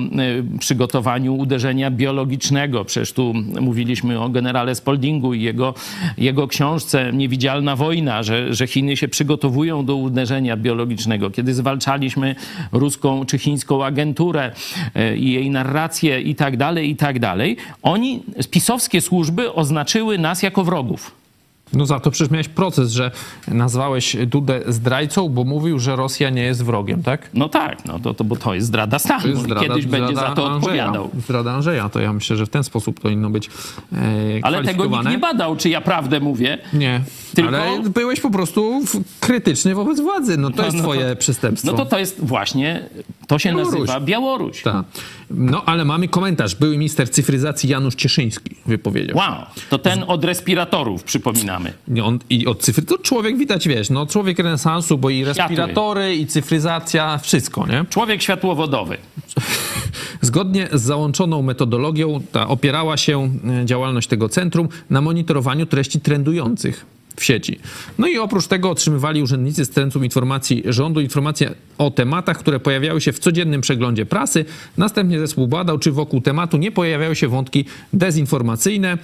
[0.54, 2.84] y, przygotowaniu uderzenia biologicznego.
[2.84, 5.74] Przecież tu mówiliśmy o generale Spaldingu i jego,
[6.18, 11.30] jego książce Niewidzialna wojna, że, że Chiny się przygotowują do uderzenia biologicznego.
[11.30, 12.34] Kiedy zwalczaliśmy
[12.72, 14.52] ruską czy chińską agenturę
[14.96, 20.42] y, i jej narrację i tak dalej, i tak dalej, oni, pisowskie służby oznaczyły nas
[20.42, 21.23] jako wrogów.
[21.72, 23.10] No za to przecież miałeś proces, że
[23.48, 27.30] nazwałeś Dudę zdrajcą, bo mówił, że Rosja nie jest wrogiem, tak?
[27.34, 30.12] No tak, no to, to, bo to jest zdrada stanu To jest zdrada- kiedyś będzie
[30.12, 30.84] zdrada za to Andrzeja.
[30.86, 31.10] odpowiadał.
[31.22, 33.50] Zdrada Andrzeja, to ja myślę, że w ten sposób to powinno być
[33.92, 33.98] e,
[34.42, 36.58] Ale tego nikt nie badał, czy ja prawdę mówię.
[36.72, 37.00] Nie,
[37.34, 38.84] Tylko- ale byłeś po prostu
[39.20, 40.36] krytyczny wobec władzy.
[40.36, 41.72] No to jest no to- twoje przestępstwo.
[41.72, 42.88] No to to jest właśnie,
[43.26, 43.72] to się Białoruś.
[43.78, 44.62] nazywa Białoruś.
[44.62, 44.84] Tak.
[45.30, 46.54] No ale mamy komentarz.
[46.54, 49.16] Były minister cyfryzacji Janusz Cieszyński wypowiedział.
[49.16, 49.34] Wow,
[49.70, 51.72] to ten od respiratorów, przypominamy.
[52.04, 56.26] On, I od cyfry, to człowiek widać, wiesz, no człowiek renesansu, bo i respiratory, i
[56.26, 57.84] cyfryzacja, wszystko, nie?
[57.90, 58.96] Człowiek światłowodowy.
[60.20, 63.30] Zgodnie z załączoną metodologią ta opierała się
[63.62, 67.58] e, działalność tego centrum na monitorowaniu treści trendujących w sieci.
[67.98, 73.00] No i oprócz tego otrzymywali urzędnicy z Centrum Informacji Rządu informacje o tematach, które pojawiały
[73.00, 74.44] się w codziennym przeglądzie prasy.
[74.76, 78.98] Następnie zespół badał, czy wokół tematu nie pojawiają się wątki dezinformacyjne.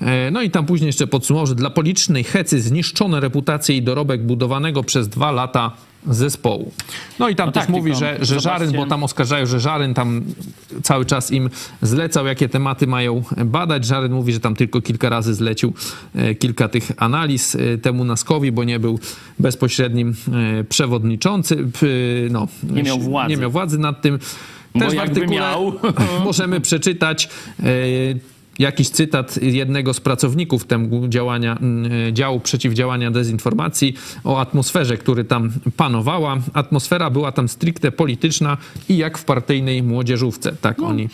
[0.00, 4.22] E, No i tam później jeszcze podsumował, że dla policznej hecy zniszczono reputację i dorobek
[4.22, 5.72] budowanego przez dwa lata
[6.06, 6.72] zespołu.
[7.18, 9.60] No i tam No też tak, mówi, tylko że, że Żaryn, bo tam oskarżają, że
[9.60, 10.22] Żaryn tam
[10.82, 11.50] cały czas im
[11.82, 13.84] zlecał, jakie tematy mają badać.
[13.84, 15.72] Żaryn mówi, że tam tylko kilka razy zlecił
[16.14, 18.98] e, kilka tych analiz e, temu Naskowi, bo nie był
[19.38, 20.14] bezpośrednim
[20.60, 21.86] e, przewodniczący, p-
[22.30, 23.30] no, Nie miał władzy.
[23.30, 24.18] Nie miał władzy nad tym.
[24.74, 25.72] Bo Też w jakby artykule miał.
[26.24, 27.28] możemy przeczytać
[28.58, 35.24] jakiś cytat jednego z pracowników temu działania, mm, e, działu przeciwdziałania dezinformacji o atmosferze, który
[35.24, 36.36] tam panowała.
[36.52, 38.56] Atmosfera była tam stricte polityczna
[38.88, 40.52] i jak w partyjnej młodzieżówce.
[40.60, 41.08] Tak oni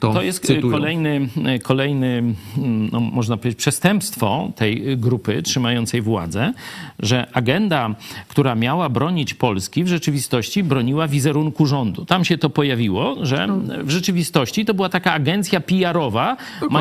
[0.00, 0.72] to, To jest y, cytują.
[0.72, 6.52] kolejny, y, kolejny mm, no, można powiedzieć, przestępstwo tej grupy trzymającej władzę,
[6.98, 7.94] że agenda,
[8.28, 12.04] która miała bronić Polski, w rzeczywistości broniła wizerunku rządu.
[12.04, 13.48] Tam się to pojawiło, że
[13.82, 16.36] w rzeczywistości to była taka agencja PR-owa,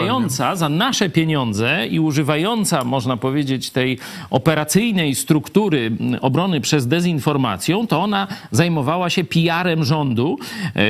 [0.07, 3.97] mająca za nasze pieniądze i używająca, można powiedzieć, tej
[4.29, 5.91] operacyjnej struktury
[6.21, 10.37] obrony przez dezinformacją, to ona zajmowała się PR-em rządu,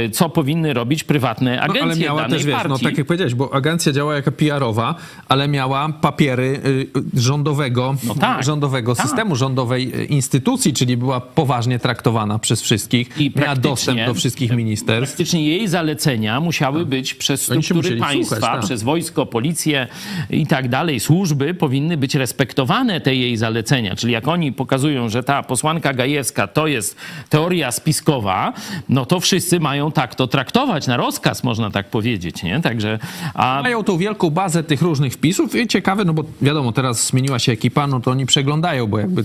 [0.06, 2.70] y, co powinny robić prywatne No, agencje ale miała danej też, wiesz, partii.
[2.70, 4.96] no tak jak powiedziałeś, bo agencja działa jako PR-owa,
[5.30, 9.08] ale miała papiery y, rządowego, No tak, rządowego tak.
[9.08, 14.52] systemu, rządowej y, instytucji, czyli była poważnie traktowana przez wszystkich, I miała dostęp do wszystkich
[14.52, 15.10] ministerstw.
[15.16, 18.62] Praktycznie jej zalecenia musiały być przez struktury państwa, słuchać, tak.
[18.66, 19.88] przez wojsko wojsko, policję
[20.30, 23.96] i tak dalej, służby powinny być respektowane te jej zalecenia.
[23.96, 26.96] Czyli jak oni pokazują, że ta posłanka Gajewska to jest
[27.30, 28.54] teoria spiskowa,
[28.90, 32.62] no to wszyscy mają tak to traktować, na rozkaz można tak powiedzieć, nie?
[32.62, 33.00] Także,
[33.34, 37.40] a Mają tą wielką bazę tych różnych wpisów i ciekawe, no bo wiadomo, teraz zmieniła
[37.40, 39.24] się ekipa, no to oni przeglądają, bo jakby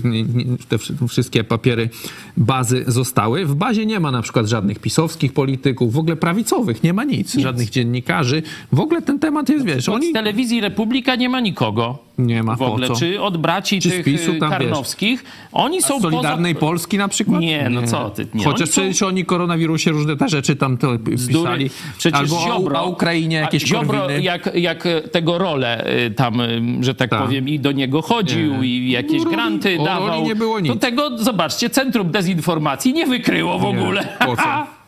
[0.69, 1.89] te wszy- wszystkie papiery
[2.37, 3.45] bazy zostały.
[3.45, 7.33] W bazie nie ma na przykład żadnych pisowskich polityków, w ogóle prawicowych, nie ma nic,
[7.39, 8.43] żadnych dziennikarzy.
[8.71, 10.13] W ogóle ten temat jest, wiesz, od oni...
[10.13, 11.97] telewizji Republika nie ma nikogo.
[12.17, 15.23] Nie ma w ogóle, czy od braci Czy z tych PiSu y, tam, wiesz, Karnowskich.
[15.51, 16.65] Oni są Solidarnej poza...
[16.65, 17.41] Polski na przykład?
[17.41, 20.77] Nie, no co ty, nie, Chociaż oni są- przecież oni koronawirusie różne te rzeczy tam
[20.77, 21.69] to pisali.
[21.97, 24.21] Przecież Albo Ziobro, o, Ukrainie jakieś Ziobro, korwiny.
[24.21, 27.21] jak, jak tego rolę y, tam, y, że tak, Tak.
[27.21, 28.67] powiem, i do niego chodził Nie.
[28.67, 30.23] i jakieś O roli- granty o dawał.
[30.25, 30.73] nie było nic.
[30.73, 34.07] To tego, zobaczcie, Centrum Dezinformacji nie wykryło w Nie, ogóle.
[34.25, 34.43] po co?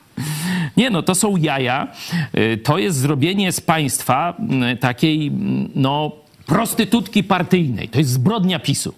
[0.78, 1.88] Nie, no to są jaja.
[2.38, 4.38] Y, To jest zrobienie z państwa
[4.74, 6.12] y, takiej, mm, no,
[6.46, 7.90] prostytutki partyjnej.
[7.90, 8.94] To jest zbrodnia PiSu.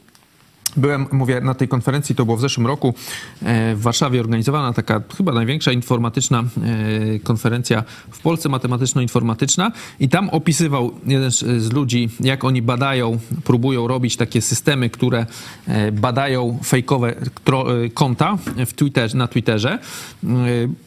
[0.77, 2.93] Byłem, mówię, na tej konferencji, to było w zeszłym roku,
[3.41, 10.29] e, w Warszawie organizowana taka chyba największa informatyczna e, konferencja w Polsce, matematyczno-informatyczna i tam
[10.29, 15.25] opisywał jeden z, ludzi, jak oni badają, próbują robić takie systemy, które
[15.67, 17.15] e, badają fejkowe
[17.93, 19.79] konta w Twitterze, na Twitterze.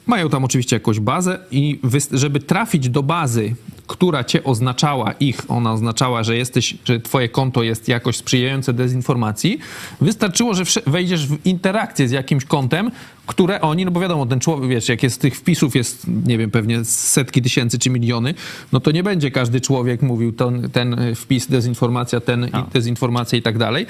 [0.06, 1.80] Mają tam oczywiście jakąś bazę i
[2.12, 3.54] żeby trafić do bazy,
[3.90, 9.58] która cię oznaczała, ich, ona oznaczała, że jesteś, że twoje konto jest jakoś sprzyjające dezinformacji,
[10.00, 12.90] wystarczyło, że wejdziesz w interakcję z jakimś kontem,
[13.26, 16.50] które oni, no bo wiadomo, ten człowiek, wiesz, jak jest tych wpisów jest, nie wiem,
[16.50, 18.34] pewnie setki tysięcy czy miliony,
[18.72, 23.58] no to nie będzie każdy człowiek mówił ten, ten wpis dezinformacja, ten dezinformacja i tak
[23.58, 23.86] dalej.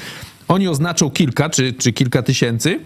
[0.48, 2.80] Oni oznaczą kilka czy, czy kilka tysięcy,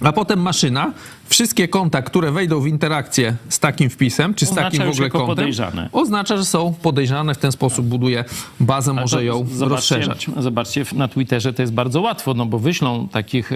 [0.00, 0.92] a potem maszyna,
[1.28, 5.10] wszystkie konta, które wejdą w interakcję z takim wpisem, czy z Oznacza takim w ogóle
[5.10, 5.88] kontem, podejrzane.
[5.92, 8.24] oznacza, że są podejrzane, w ten sposób buduje
[8.60, 10.26] bazę, może To ją zobaczcie, rozszerzać.
[10.36, 13.50] Zobaczcie, na Twitterze to jest bardzo łatwo, no bo wyślą takich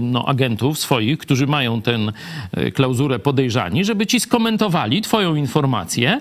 [0.00, 1.98] no, agentów swoich, którzy mają tę
[2.74, 6.20] klauzurę podejrzani, żeby ci skomentowali twoją informację.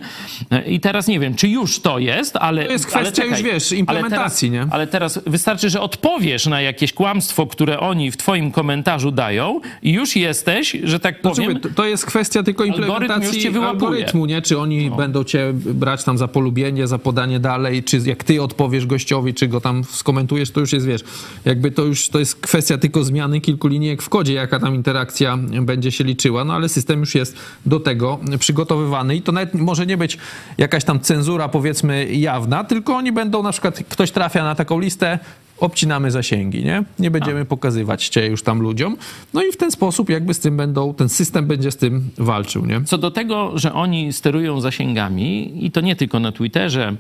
[0.51, 2.65] E, I teraz nie wiem, czy już to jest, ale...
[2.65, 4.73] To jest ale kwestia już, wiesz, implementacji, ale teraz, nie?
[4.73, 9.91] Ale teraz wystarczy, że odpowiesz na jakieś kłamstwo, które oni w twoim komentarzu dają i
[9.91, 11.54] już jesteś, że tak Znaczy, powiem...
[11.54, 13.69] mówię, to, jest kwestia tylko Algorytm implementacji wyłapuje.
[13.69, 14.41] algorytmu, nie?
[14.41, 18.86] Czy oni będą cię brać tam za polubienie, za podanie dalej, czy jak ty odpowiesz
[18.86, 21.04] gościowi, czy go tam skomentujesz, to już jest, wiesz,
[21.45, 25.38] jakby to już, to jest kwestia tylko zmiany kilku linijek w kodzie, jaka tam interakcja
[25.62, 29.86] będzie się liczyła, no ale system już jest do tego przygotowywany i to nawet może
[29.86, 30.17] nie być
[30.58, 35.19] jakaś tam cenzura, powiedzmy, jawna, tylko oni będą na przykład, ktoś trafia na taką listę,
[35.59, 36.83] obcinamy zasięgi, nie?
[36.99, 38.97] Nie będziemy pokazywać cię już tam ludziom.
[39.33, 42.65] No i w ten sposób jakby z tym będą, ten system będzie z tym walczył,
[42.65, 42.81] nie?
[42.83, 46.95] Co do tego, że oni sterują zasięgami i to nie tylko na Twitterze,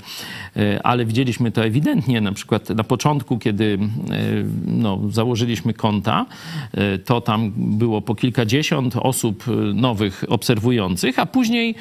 [0.55, 3.79] e, ale widzieliśmy to ewidentnie na przykład na początku, kiedy
[4.11, 4.17] e,
[4.65, 6.25] no, założyliśmy konta,
[6.71, 11.75] e, to tam było po kilkadziesiąt osób nowych obserwujących, a później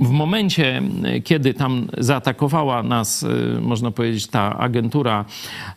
[0.00, 0.82] w momencie,
[1.24, 3.22] kiedy tam zaatakowała nas,
[3.56, 5.24] e, można powiedzieć, ta agentura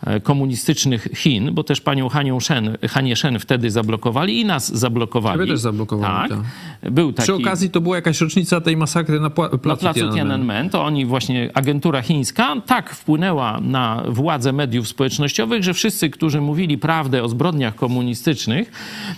[0.05, 5.39] e, komunistycznych Chin, bo też panią Hanią Shen, Hanię Shen wtedy zablokowali i nas zablokowali.
[5.39, 6.39] Ciebie też zablokowali, Tak.
[6.81, 6.91] tak.
[6.91, 7.23] Był taki...
[7.25, 10.69] Przy okazji to była jakaś rocznica tej masakry na pła- Na placu, placu Tiananmen.
[10.69, 16.77] To oni właśnie, agentura chińska, tak wpłynęła na władzę mediów społecznościowych, że wszyscy, którzy mówili
[16.77, 18.71] prawdę o zbrodniach komunistycznych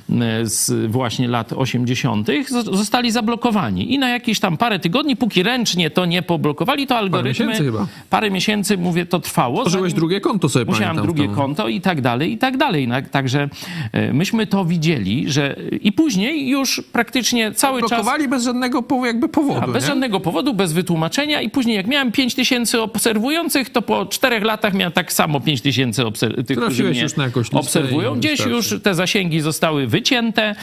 [0.09, 3.93] e, z właśnie lat 80., z- zostali zablokowani.
[3.93, 7.29] I na jakieś tam parę tygodni, póki ręcznie to nie poblokowali, to algorytmy...
[7.29, 7.87] miesięcy chyba.
[8.09, 9.61] Parę miesięcy, mówię, to trwało.
[9.61, 11.15] Tworzyłeś drugie konto sobie Musiałem pamiętam.
[11.15, 12.87] drugie konto i tak dalej, i tak dalej.
[13.11, 13.49] Także
[13.91, 17.89] e, myśmy to widzieli, że i później już praktycznie cały czas...
[17.89, 19.87] Blokowali bez żadnego jakby powodu, A bez nie?
[19.87, 24.73] żadnego powodu, bez wytłumaczenia i później jak miałem 5 tysięcy obserwujących, to po czterech latach
[24.73, 28.15] miałem tak samo 5 tysięcy obser- tych, którzy Trafiłeś mnie już na jakąś listę obserwują.
[28.15, 30.55] Gdzieś już te zasięgi zostały wycięte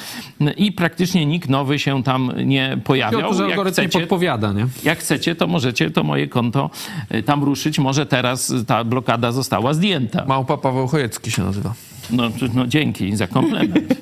[0.57, 3.21] i praktycznie nikt nowy się tam nie pojawiał.
[3.21, 4.67] to, że Jak chcecie, podpowiada, nie?
[4.85, 6.71] jak chcecie, to możecie to moje konto
[7.15, 7.79] y, tam ruszyć.
[7.79, 10.25] Może teraz ta blokada została zdjęta.
[10.29, 11.75] Małpa Paweł Chojecki się nazywa.
[12.11, 13.95] No, no dzięki za komplement.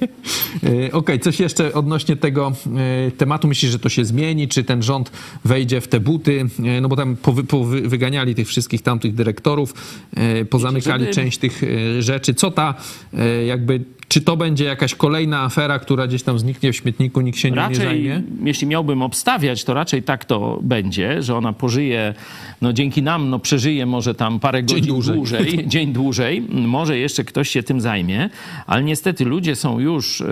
[0.88, 2.52] E, Okej, coś jeszcze odnośnie tego
[3.06, 3.48] e, tematu.
[3.48, 4.48] Myślisz, że to się zmieni?
[4.48, 5.12] Czy ten rząd
[5.44, 6.46] wejdzie w te buty?
[6.64, 9.74] E, No bo tam powy, powy, wyganiali tych wszystkich tamtych dyrektorów,
[10.50, 11.62] pozamykali żeby- część tych
[11.98, 12.34] rzeczy.
[12.34, 12.74] Co ta
[13.46, 17.50] jakby Czy to będzie jakaś kolejna afera, która gdzieś tam zniknie w śmietniku, nikt się
[17.50, 18.22] nią nie Raczej, zajmie?
[18.44, 22.14] jeśli miałbym obstawiać, to raczej tak to będzie, że ona pożyje,
[22.62, 25.14] no dzięki nam, no przeżyje może tam parę godzin dłużej.
[25.14, 28.30] dłużej, dzień dłużej, może jeszcze ktoś się tym zajmie,
[28.66, 30.22] ale niestety ludzie są już,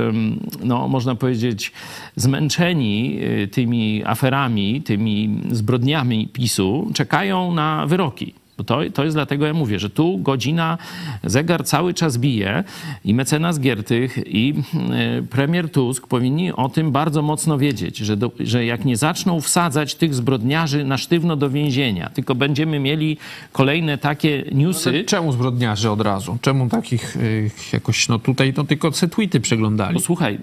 [0.64, 1.72] no można powiedzieć,
[2.16, 8.41] zmęczeni y, tymi aferami, tymi zbrodniami PiSu, czekają na wyroki.
[8.64, 10.78] To, to jest dlatego ja mówię, że tu godzina,
[11.24, 12.64] zegar cały czas bije
[13.04, 14.54] i mecenas Giertych i
[15.18, 19.40] y, premier Tusk powinni o tym bardzo mocno wiedzieć, że, do, że jak nie zaczną
[19.40, 23.16] wsadzać tych zbrodniarzy na sztywno do więzienia, tylko będziemy mieli
[23.52, 26.38] kolejne takie newsy, Czemu zbrodniarzy od razu?
[26.40, 29.94] Czemu takich y, jakoś, no tutaj to tylko tweety przeglądali?
[29.94, 30.40] Posłuchaj, y,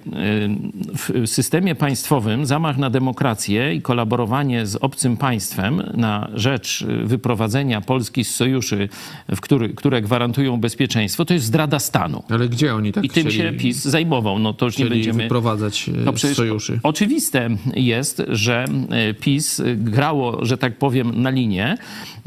[1.26, 8.09] w systemie państwowym zamach na demokrację i kolaborowanie z obcym państwem na rzecz wyprowadzenia Polski
[8.24, 8.90] z sojuszy,
[9.36, 12.24] w który, które gwarantują bezpieczeństwo, to jest zdrada stanu.
[12.30, 14.40] Ale gdzie oni tak I tym się chcieli, PiS zajmował.
[14.40, 15.24] No to już nie będziemy...
[15.24, 16.80] wyprowadzać y, No z sojuszy?
[16.84, 21.78] Oczywiste jest, że e, PiS grało, że tak powiem, na linię,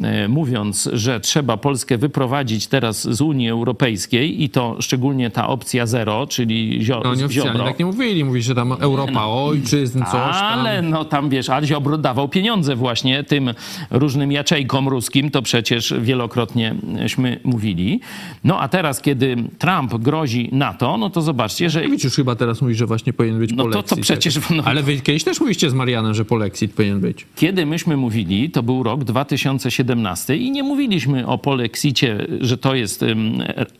[0.03, 5.87] e, mówiąc, że trzeba Polskę wyprowadzić teraz z Unii Europejskiej i to szczególnie ta opcja
[5.87, 7.65] zero, czyli zio, No nieoficjalnie Ziobro.
[7.65, 8.25] tak nie mówili.
[8.25, 10.59] Mówi, że tam Europa ojczyzn, coś tam.
[10.59, 13.55] Ale no tam wiesz, a Ziobro dawał pieniądze właśnie tym
[13.91, 15.62] różnym jaczejkom ruskim, to przecież
[16.01, 18.01] wielokrotnieśmy mówili.
[18.45, 22.63] No a teraz, kiedy Trump grozi NATO, no to zobaczcie, że Wiecie, już chyba teraz
[22.63, 24.01] mówi, że właśnie powinien być No to- to polexit.
[24.03, 27.27] przecież, no- Ale wy kiedyś też mówiliście z Marianem, że polexit powinien być.
[27.37, 33.05] Kiedy myśmy mówili, to był rok 2017 i nie mówiliśmy o polexicie, że to jest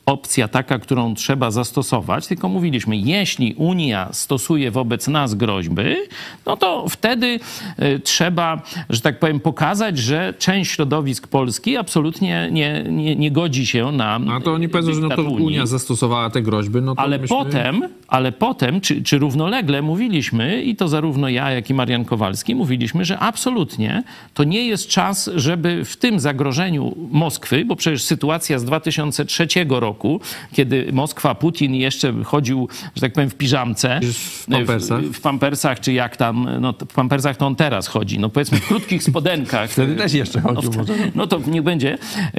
[0.07, 5.83] opcja taka, którą trzeba zastosować, tylko mówiliśmy, jeśli Unia stosuje wobec nas groźby,
[6.47, 7.27] no to wtedy
[7.83, 11.29] y, trzeba, że tak powiem, pokazać, że część środowisk
[11.73, 15.23] Polski absolutnie nie, nie, nie godzi się na A to oni powiedzą, że no to.
[15.23, 17.37] Unia zastosowała te groźby, no Ale myśmy...
[17.37, 22.55] potem, ale potem, czy, czy równolegle mówiliśmy, i to zarówno ja, jak i Marian Kowalski,
[22.55, 24.03] mówiliśmy, że absolutnie
[24.35, 30.21] to nie jest czas, żeby w tym zagrożeniu Moskwy, bo przecież sytuacja z 2003 roku,
[30.53, 34.01] kiedy Moskwa, Putin jeszcze chodził, że tak powiem, w piżamce.
[34.03, 35.03] W pampersach.
[35.03, 38.59] W, w pampersach, czy jak tam, no w pampersach to on teraz chodzi, no powiedzmy
[38.59, 39.71] w krótkich spodenkach.
[39.73, 41.99] Wtedy też jeszcze chodził No, no to niech będzie.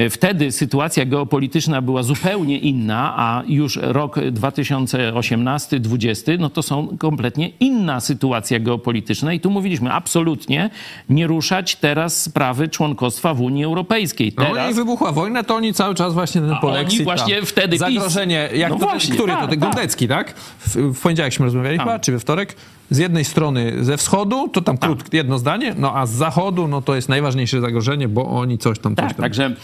[0.09, 7.99] Wtedy sytuacja geopolityczna była zupełnie inna, a już rok 2018-2020, no to są kompletnie inna
[7.99, 10.69] sytuacja geopolityczna i tu mówiliśmy absolutnie
[11.09, 14.33] nie ruszać teraz sprawy członkostwa w Unii Europejskiej.
[14.37, 17.03] No Teraz i wybuchła wojna, to oni cały czas właśnie ten oni polexit.
[17.03, 17.45] właśnie tam.
[17.45, 19.69] wtedy Zagrożenie, jak No to, właśnie, który tak, to, ten tak.
[19.69, 20.33] Gondecki, tak?
[20.59, 22.55] W, w poniedziałekśmy rozmawiali chyba, czy we wtorek?
[22.93, 26.81] Z jednej strony ze wschodu, to tam krótkie jedno zdanie, no a z zachodu, no
[26.81, 29.23] to jest najważniejsze zagrożenie, bo oni coś tam, coś Tak, tam.
[29.23, 29.55] także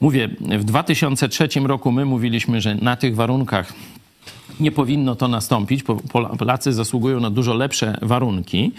[0.00, 0.28] mówię,
[0.58, 3.72] w 2003 roku my mówiliśmy, że na tych warunkach
[4.60, 5.82] nie powinno to nastąpić.
[5.82, 8.72] Po- Pola- Polacy zasługują na dużo lepsze warunki.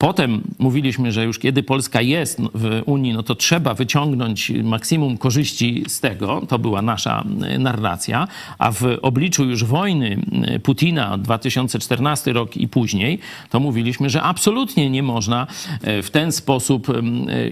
[0.00, 5.84] Potem mówiliśmy, że już kiedy Polska jest w Unii, no to trzeba wyciągnąć maksimum korzyści
[5.88, 6.42] z tego.
[6.48, 8.28] To była nasza e, narracja.
[8.58, 13.18] A w obliczu już wojny e, Putina 2014 rok i później,
[13.50, 15.46] to mówiliśmy, że absolutnie nie można
[15.82, 16.86] e, w ten sposób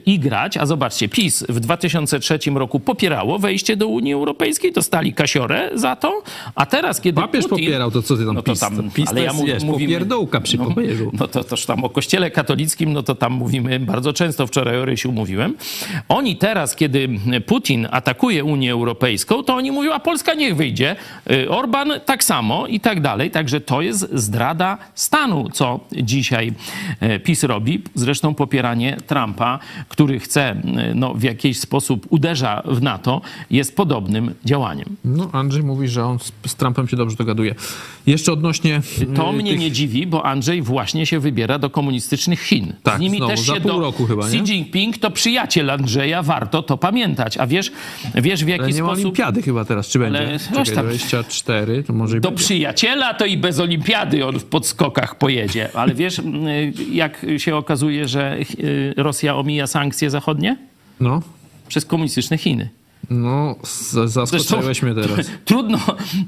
[0.07, 0.57] igrać.
[0.57, 6.23] A zobaczcie, PiS w 2003 roku popierało wejście do Unii Europejskiej, dostali kasiorę za to,
[6.55, 7.67] a teraz, kiedy Papież Putin...
[7.67, 9.93] popierał to, co ty tam No to PiS, tam, PiS ale to ja jest, mówimy,
[9.93, 11.11] popierdółka przy no, papieżu.
[11.13, 14.85] no to toż tam o kościele katolickim, no to tam mówimy bardzo często, wczoraj o
[14.85, 15.57] Rysiu mówiłem.
[16.09, 17.09] Oni teraz, kiedy
[17.47, 20.97] Putin atakuje Unię Europejską, to oni mówią, a Polska niech wyjdzie,
[21.31, 23.31] Y, Orban tak samo i tak dalej.
[23.31, 26.53] Także to jest zdrada stanu, co dzisiaj
[27.01, 27.83] e, PiS robi.
[27.95, 29.59] Zresztą popieranie Trumpa,
[29.89, 33.21] który chce, e, no, w jakiś sposób uderza w NATO,
[33.51, 34.97] jest podobnym działaniem.
[35.05, 37.55] No, Andrzej mówi, że on z, z Trumpem się dobrze dogaduje.
[38.07, 38.81] Jeszcze odnośnie...
[39.17, 41.71] To y, mnie tych- nie dziwi, bo Andrzej właśnie się wybiera do
[42.29, 42.73] komunistycznych Chin.
[42.83, 43.93] Tak, Z nimi znowu, też się do...
[44.09, 44.43] chyba, Xi nie?
[44.43, 47.39] Jinping to przyjaciel Andrzeja, warto to pamiętać.
[47.39, 47.73] A wiesz,
[48.15, 49.05] wiesz w jaki Ale nie ma sposób...
[49.05, 50.19] olimpiady chyba teraz, czy będzie?
[50.29, 52.45] Ale Czekaj, weź tam- 24, to może Do będzie.
[52.45, 55.69] przyjaciela to i bez olimpiady on w podskokach pojedzie.
[55.75, 56.21] Ale wiesz,
[56.93, 60.57] jak się okazuje, że y, Rosja omija sankcje zachodnie?
[61.01, 61.23] No,
[61.69, 62.69] Przez komunistyczne Chiny.
[63.11, 63.57] No,
[64.05, 65.27] zaskoczyłeś mnie teraz.
[65.45, 65.79] Trudno,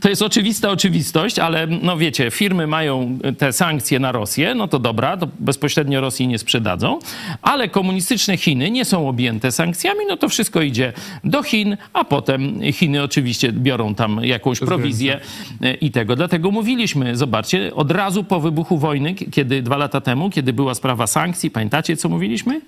[0.01, 4.79] to jest oczywista oczywistość, ale no wiecie, firmy mają te sankcje na Rosję, no to
[4.79, 6.99] dobra, to bezpośrednio Rosji nie sprzedadzą,
[7.43, 10.93] ale komunistyczne Chiny nie są objęte sankcjami, no to wszystko idzie
[11.25, 15.21] do Chin, a potem Chiny oczywiście biorą tam jakąś prowizję
[15.63, 16.17] e, i tego.
[16.17, 21.07] Dlatego mówiliśmy, zobaczcie, od razu po wybuchu wojny, kiedy dwa lata temu, kiedy była sprawa
[21.07, 22.61] sankcji, pamiętacie co mówiliśmy?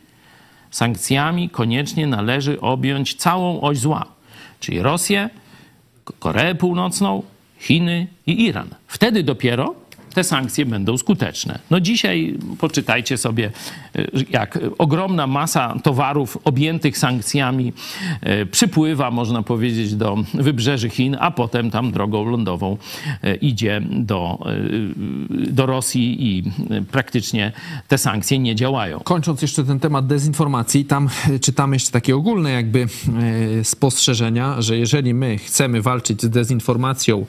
[0.72, 4.04] Sankcjami koniecznie należy objąć całą oś zła,
[4.60, 5.30] czyli Rosję,
[6.18, 7.22] Koreę Północną,
[7.58, 8.68] Chiny i Iran.
[8.86, 9.74] Wtedy dopiero
[10.14, 11.58] te sankcje będą skuteczne.
[11.70, 13.50] No dzisiaj poczytajcie sobie,
[13.96, 17.72] e, jak ogromna masa towarów objętych sankcjami
[18.20, 22.76] e, przypływa, można powiedzieć, do wybrzeży Chin, a potem tam drogą lądową
[23.22, 24.38] e, idzie do,
[25.30, 26.42] do Rosji i
[26.90, 27.52] praktycznie
[27.88, 29.00] te sankcje nie działają.
[29.00, 31.08] Kończąc jeszcze ten temat dezinformacji, tam
[31.40, 32.86] czytamy jeszcze takie ogólne jakby
[33.62, 37.26] spostrzeżenia, że jeżeli my chcemy walczyć z dezinformacją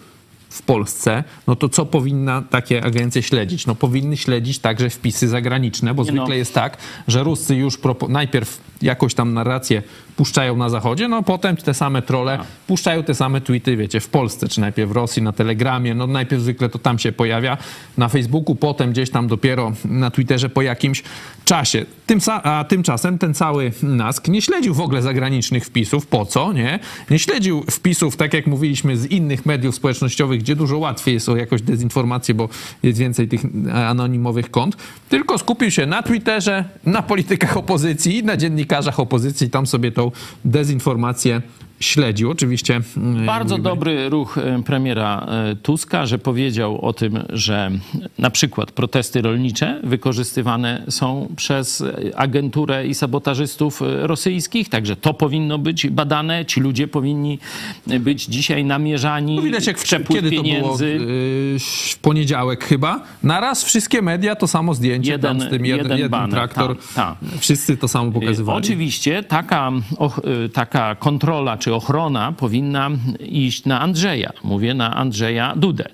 [0.53, 3.65] w Polsce, no to co powinna takie agencje śledzić?
[3.65, 6.33] No powinny śledzić także wpisy zagraniczne, bo zwykle no.
[6.33, 6.77] jest tak,
[7.07, 7.79] że Ruscy już
[8.09, 9.81] najpierw jakoś tam narrację
[10.15, 12.43] puszczają na zachodzie, no potem te same trole no.
[12.67, 16.41] puszczają te same tweety, wiecie, w Polsce, czy najpierw w Rosji, na Telegramie, no najpierw
[16.41, 17.57] zwykle to tam się pojawia,
[17.97, 21.03] na Facebooku, potem gdzieś tam dopiero na Twitterze po jakimś
[21.45, 21.85] czasie.
[22.05, 26.79] Tym, a tymczasem ten cały NASK nie śledził w ogóle zagranicznych wpisów, po co, nie?
[27.09, 31.35] Nie śledził wpisów, tak jak mówiliśmy, z innych mediów społecznościowych, gdzie dużo łatwiej jest o
[31.35, 32.49] jakąś dezinformację, bo
[32.83, 33.41] jest więcej tych
[33.73, 34.77] anonimowych kont,
[35.09, 40.11] tylko skupił się na Twitterze, na politykach opozycji, na dziennikarzach opozycji, tam sobie tą
[40.45, 41.41] dezinformację
[41.83, 42.29] śledził.
[42.31, 42.81] Oczywiście.
[42.97, 47.71] Mm, Bardzo dobry ruch e, premiera e, Tuska, że powiedział o tym, że
[48.17, 51.83] na przykład protesty rolnicze wykorzystywane są przez
[52.15, 56.45] agenturę i sabotażystów e, rosyjskich, także to powinno być badane.
[56.45, 57.39] Ci ludzie powinni
[57.99, 59.35] być dzisiaj namierzani.
[59.35, 60.97] No widać jak w, kiedy pieniędzy.
[60.99, 61.59] to było?
[61.91, 63.03] W poniedziałek chyba.
[63.23, 66.77] Naraz wszystkie media to samo zdjęcie jeden, tam z tym jeden, jeden, traktor.
[66.77, 67.15] Ta, ta.
[67.39, 68.59] Wszyscy to samo pokazywali.
[68.59, 69.71] Oczywiście taka,
[70.53, 74.31] taka kontrola czy ochrona powinna iść na Andrzeja.
[74.43, 75.89] Mówię na Andrzeja Dudę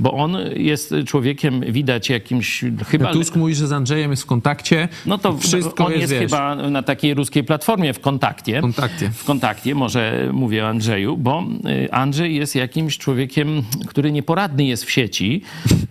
[0.00, 3.12] bo on jest człowiekiem, widać jakimś chyba...
[3.12, 4.88] Tusk mówi, że z Andrzejem jest w kontakcie.
[5.06, 8.60] No to wszystko on jest, jest chyba na takiej ruskiej platformie w kontakcie.
[8.60, 9.10] kontakcie.
[9.10, 11.44] W kontakcie, może mówię o Andrzeju, bo
[11.84, 15.42] y, Andrzej jest jakimś człowiekiem, który nieporadny jest w sieci,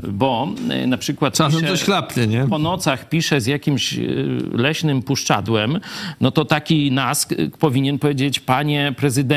[0.08, 0.48] bo
[0.84, 2.48] y, na przykład Czasem pisze, chlapnie, nie?
[2.48, 5.80] po nocach pisze z jakimś y, leśnym puszczadłem,
[6.22, 9.29] no to taki nask powinien powiedzieć, panie prezydencie,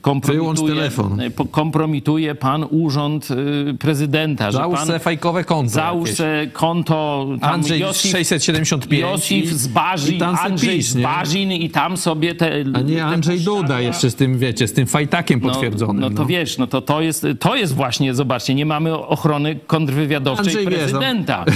[0.00, 0.90] kompromituje,
[1.50, 3.28] kompromituje pan urząd
[3.78, 4.52] prezydenta.
[4.52, 5.70] Załóż pan, se fajkowe konto.
[5.70, 7.28] Załóż se konto.
[7.40, 9.02] Andrzej Josif, 675.
[9.02, 12.64] Josif z Barzin, Andrzej pisz, z Barzin i tam sobie te...
[12.74, 16.00] A nie Andrzej Duda jeszcze z tym, wiecie, z tym fajtakiem no, potwierdzonym.
[16.00, 19.58] No, no to wiesz, no to, to, jest, to jest właśnie, zobaczcie, nie mamy ochrony
[19.66, 21.44] kontrwywiadowczej Andrzej prezydenta.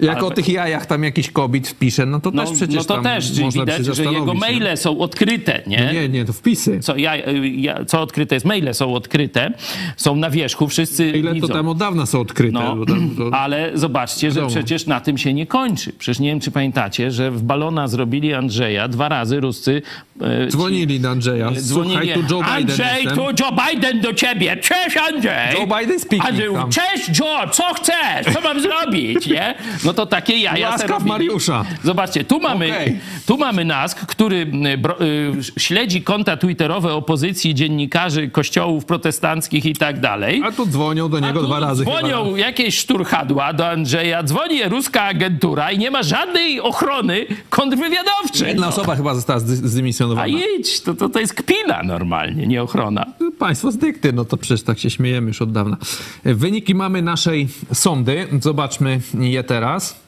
[0.00, 0.26] Jak Ale...
[0.26, 3.32] o tych jajach tam jakiś kobiet pisze, no to no, też przecież No to też,
[3.32, 5.90] widać, że jego maile są odkryte, nie?
[5.92, 6.67] Nie, nie, to wpisy.
[6.80, 8.46] Co, ja, ja, co odkryte jest?
[8.46, 9.52] Maile są odkryte,
[9.96, 11.46] są na wierzchu, wszyscy Maile widzą.
[11.46, 12.52] to tam od dawna są odkryte.
[12.52, 12.76] No,
[13.18, 13.36] to...
[13.36, 15.92] Ale zobaczcie, że przecież na tym się nie kończy.
[15.92, 19.82] Przecież nie wiem, czy pamiętacie, że w balona zrobili Andrzeja, dwa razy Ruscy...
[20.20, 21.50] E, dzwonili do Andrzeja.
[21.52, 21.96] Dzwonili.
[21.96, 23.16] Słuchaj, tu Joe Biden Andrzej, jestem.
[23.16, 24.56] tu Joe Biden do ciebie.
[24.56, 25.54] Cześć, Andrzej!
[25.54, 28.34] Joe Biden speaking Andrzej, Cześć, Joe, co chcesz?
[28.34, 29.54] Co mam zrobić, nie?
[29.84, 31.64] No to takie jaja Łaskaw Mariusza.
[31.84, 32.98] Zobaczcie, tu mamy, okay.
[33.26, 39.72] tu mamy NASK, który y, bro, y, śledzi konta twitterowe opozycji, dziennikarzy, kościołów protestanckich i
[39.72, 40.42] tak dalej.
[40.44, 41.84] A tu dzwonią do niego dwa razy.
[41.84, 42.38] Dzwonią chyba.
[42.38, 48.48] jakieś szturchadła do Andrzeja, dzwoni ruska agentura i nie ma żadnej ochrony kontrwywiadowczej.
[48.48, 48.68] Jedna no.
[48.68, 50.22] osoba chyba została zdymisjonowana.
[50.22, 53.06] A idź, to, to, to jest kpina normalnie, nie ochrona.
[53.38, 55.76] Państwo z dykty, no to przecież tak się śmiejemy już od dawna.
[56.24, 58.26] Wyniki mamy naszej sądy.
[58.40, 60.07] Zobaczmy je teraz.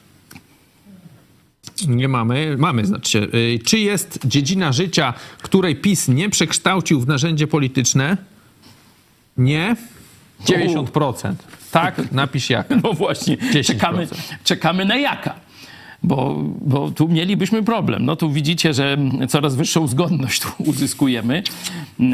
[1.87, 2.55] Nie mamy.
[2.57, 3.31] Mamy, znaczy.
[3.65, 8.17] Czy jest dziedzina życia, której PiS nie przekształcił w narzędzie polityczne?
[9.37, 9.75] Nie.
[10.45, 11.33] 90%.
[11.71, 12.75] Tak, napisz jaka.
[12.83, 14.07] No właśnie, czekamy,
[14.43, 15.50] czekamy na jaka
[16.03, 18.05] bo, bo tu mielibyśmy problem.
[18.05, 18.97] No tu widzicie, że
[19.29, 21.43] coraz wyższą zgodność tu uzyskujemy,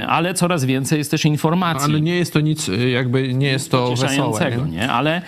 [0.07, 1.93] ale coraz więcej jest też informacji.
[1.93, 4.51] Ale nie jest to nic, jakby nie jest to wesołe.
[4.51, 4.71] Nie?
[4.71, 4.91] nie?
[4.91, 5.21] Ale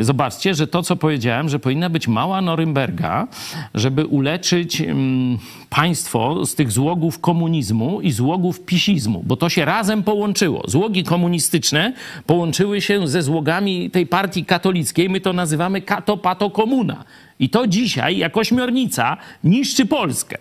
[0.00, 3.28] zobaczcie, że to, co powiedziałem, że powinna być mała Norymberga,
[3.74, 5.38] żeby uleczyć mm,
[5.70, 10.62] państwo z tych złogów komunizmu i złogów pisizmu, bo to się razem połączyło.
[10.66, 11.92] Złogi komunistyczne
[12.26, 17.04] połączyły się ze złogami tej partii katolickiej, my to nazywamy kato-pato komuna.
[17.44, 20.38] I to dzisiaj, jako ośmiornica, niszczy Polskę.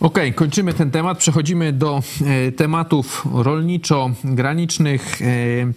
[0.00, 1.18] Okej, okay, kończymy ten temat.
[1.18, 2.02] Przechodzimy do
[2.48, 5.22] e, tematów rolniczo-granicznych.
[5.22, 5.24] E,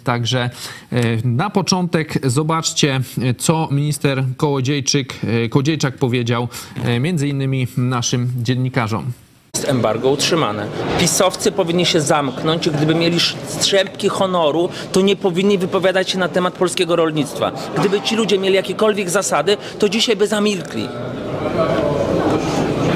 [0.03, 0.49] także
[0.91, 3.01] e, na początek zobaczcie,
[3.37, 6.47] co minister Kołodziejczyk, e, Kołodziejczak powiedział
[6.83, 9.11] e, między innymi naszym dziennikarzom
[9.55, 10.67] jest embargo utrzymane.
[10.99, 16.53] Pisowcy powinni się zamknąć gdyby mieli strzępki honoru, to nie powinni wypowiadać się na temat
[16.53, 17.51] polskiego rolnictwa.
[17.77, 20.87] Gdyby ci ludzie mieli jakiekolwiek zasady, to dzisiaj by zamilkli.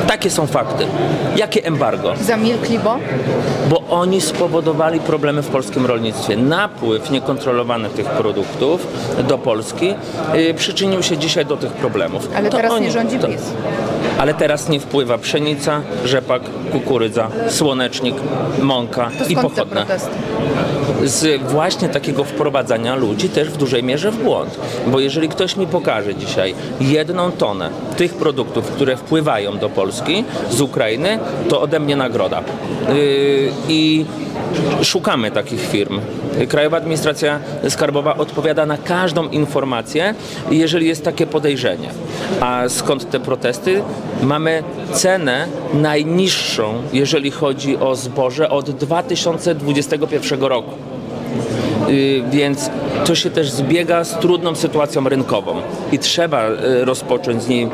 [0.10, 0.86] Takie są fakty.
[1.36, 2.14] Jakie embargo?
[2.22, 2.97] Zamilkli, bo?
[3.70, 6.38] Bo oni spowodowali problemy w polskim rolnictwie.
[6.38, 8.88] Napływ niekontrolowany tych produktów
[9.28, 9.93] do Polski
[10.36, 12.30] y, przyczynił się dzisiaj do tych problemów.
[12.36, 13.41] Ale To teraz oni- nie rządzi to- PiS.
[14.18, 16.41] Ale teraz nie wpływa pszenica, rzepak,
[16.72, 18.16] kukurydza, słonecznik,
[18.62, 19.86] mąka To i pochodne
[21.03, 24.60] z właśnie takiego wprowadzania ludzi też w dużej mierze w błąd.
[24.88, 29.99] Bo jeżeli ktoś mi pokaże dzisiaj jedną tonę tych produktów, które wpływają do Polski
[30.50, 31.20] z Ukrainy,
[31.50, 32.41] to ode mnie nagroda.
[32.88, 34.06] Yy, I
[34.84, 36.00] szukamy takich firm.
[36.50, 37.39] Krajowa Administracja
[37.70, 40.16] Skarbowa odpowiada na każdą informację,
[40.52, 41.89] jeżeli jest takie podejrzenie.
[42.39, 43.82] A skąd te protesty?
[44.24, 50.72] Mamy cenę najniższą, jeżeli chodzi o zboże od 2021 roku.
[51.90, 52.70] Y, Więc
[53.06, 55.56] to się też zbiega z trudną sytuacją rynkową
[55.92, 57.68] i trzeba y, rozpocząć z niej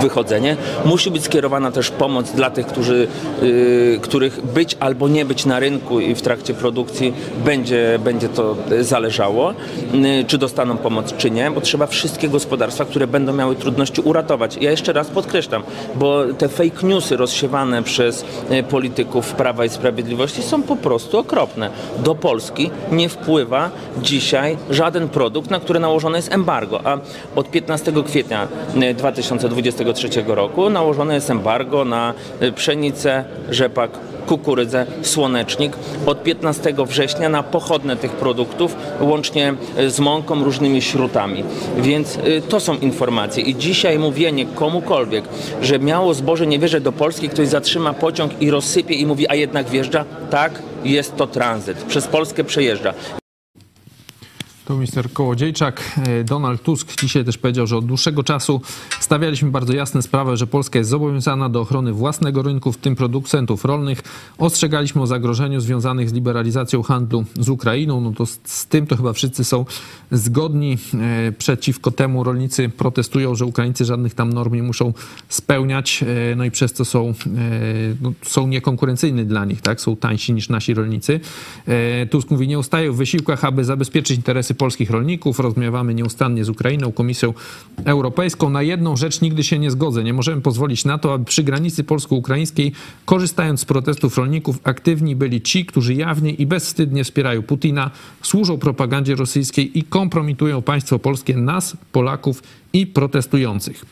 [0.00, 0.56] wychodzenie.
[0.84, 3.08] Musi być skierowana też pomoc dla tych, którzy,
[3.42, 7.12] y, których być albo nie być na rynku i w trakcie produkcji
[7.44, 9.54] będzie, będzie to zależało,
[10.26, 14.56] czy dostaną pomoc, czy nie, bo trzeba wszystkie gospodarstwa, które będą miały trudności uratować.
[14.60, 15.62] Ja jeszcze raz podkreślam,
[15.94, 18.24] bo te fake newsy rozsiewane przez
[18.70, 21.70] polityków Prawa i Sprawiedliwości są po prostu okropne.
[21.98, 23.70] Do Polski nie wpływa
[24.02, 26.98] dzisiaj żaden produkt, na który nałożone jest embargo, a
[27.36, 28.48] od 15 kwietnia
[28.90, 33.90] y, 2023 roku nałożone jest embargo na y, pszenicę, rzepak,
[34.26, 35.72] kukurydzę, słonecznik.
[36.06, 41.44] Od 15 września na pochodne tych produktów, łącznie y, z mąką, różnymi śrutami.
[41.78, 42.18] Więc
[42.48, 43.42] to są informacje.
[43.42, 45.24] I dzisiaj mówienie komukolwiek,
[45.62, 49.34] że miało zboże nie wierzy do Polski, ktoś zatrzyma pociąg i rozsypie i mówi, a
[49.34, 51.82] jednak wjeżdża, tak, jest to tranzyt.
[51.82, 53.19] Przez Polskę przejeżdża.
[54.70, 56.00] To minister Kołodziejczak.
[56.06, 58.60] E, Donald Tusk dzisiaj też powiedział, że od dłuższego czasu
[59.00, 63.64] stawialiśmy bardzo jasne sprawę, że Polska jest zobowiązana do ochrony własnego rynku, w tym producentów
[63.64, 64.02] rolnych.
[64.38, 68.00] Ostrzegaliśmy o zagrożeniu związanych z liberalizacją handlu z Ukrainą.
[68.00, 69.64] No to z, z tym to chyba wszyscy są
[70.10, 70.78] zgodni.
[70.94, 74.92] E, Przeciwko temu rolnicy protestują, że Ukraińcy żadnych tam norm nie muszą
[75.28, 77.14] spełniać, e, no i przez to są,
[78.02, 79.80] no, są niekonkurencyjni dla nich, tak?
[79.80, 81.20] Są tańsi niż nasi rolnicy.
[82.10, 85.38] Tusk mówi, nie ustaje w wysiłkach, aby zabezpieczyć interesy polskich rolników.
[85.38, 87.34] Rozmawiamy nieustannie z Ukrainą, Komisją
[87.84, 88.50] Europejską.
[88.50, 90.04] Na jedną rzecz nigdy się nie zgodzę.
[90.04, 92.72] Nie możemy pozwolić na to, aby przy granicy polsko-ukraińskiej,
[93.04, 97.90] korzystając z protestów rolników, aktywni byli ci, którzy jawnie i bezwstydnie wspierają Putina,
[98.22, 102.42] służą propagandzie rosyjskiej i kompromitują państwo polskie, nas, Polaków
[102.72, 103.84] i protestujących.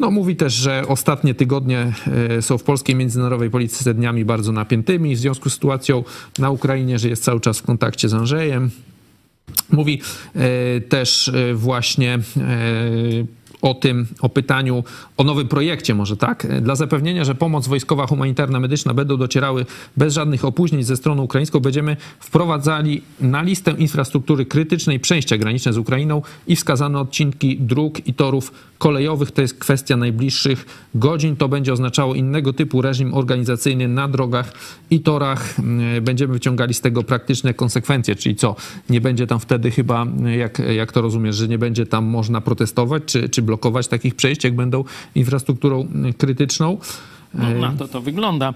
[0.00, 1.92] No, mówi też, że ostatnie tygodnie
[2.36, 6.04] e, są w polskiej międzynarodowej polityce dniami bardzo napiętymi w związku z sytuacją
[6.38, 8.70] na Ukrainie, że jest cały czas w kontakcie z Andrzejem.
[9.70, 10.02] Mówi
[10.34, 12.20] e, też e, właśnie e,
[13.62, 14.84] o tym, o pytaniu
[15.16, 16.46] o nowym projekcie może, tak?
[16.62, 21.60] Dla zapewnienia, że pomoc wojskowa, humanitarna, medyczna będą docierały bez żadnych opóźnień ze stroną ukraińską,
[21.60, 28.14] będziemy wprowadzali na listę infrastruktury krytycznej przejścia graniczne z Ukrainą i wskazane odcinki dróg i
[28.14, 29.30] torów kolejowych.
[29.30, 31.36] To jest kwestia najbliższych godzin.
[31.36, 34.52] To będzie oznaczało innego typu reżim organizacyjny na drogach
[34.90, 35.56] i torach.
[35.96, 38.56] E, Będziemy wyciągali z tego praktyczne konsekwencje, czyli co?
[38.90, 40.06] Nie będzie tam wtedy chyba,
[40.36, 44.44] jak, jak to rozumiesz, że nie będzie tam można protestować czy, czy blokować takich przejść,
[44.44, 44.84] jak będą
[45.14, 45.88] infrastrukturą
[46.18, 46.78] krytyczną.
[47.34, 48.54] No, na to to wygląda.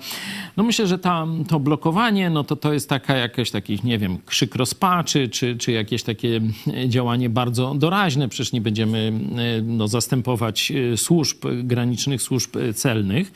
[0.57, 4.19] No myślę, że ta, to blokowanie, no to to jest taka jakaś taki, nie wiem,
[4.27, 6.41] krzyk rozpaczy, czy, czy jakieś takie
[6.89, 8.29] działanie bardzo doraźne.
[8.29, 9.13] Przecież nie będziemy
[9.59, 13.33] e, no, zastępować e, służb granicznych, służb e, celnych.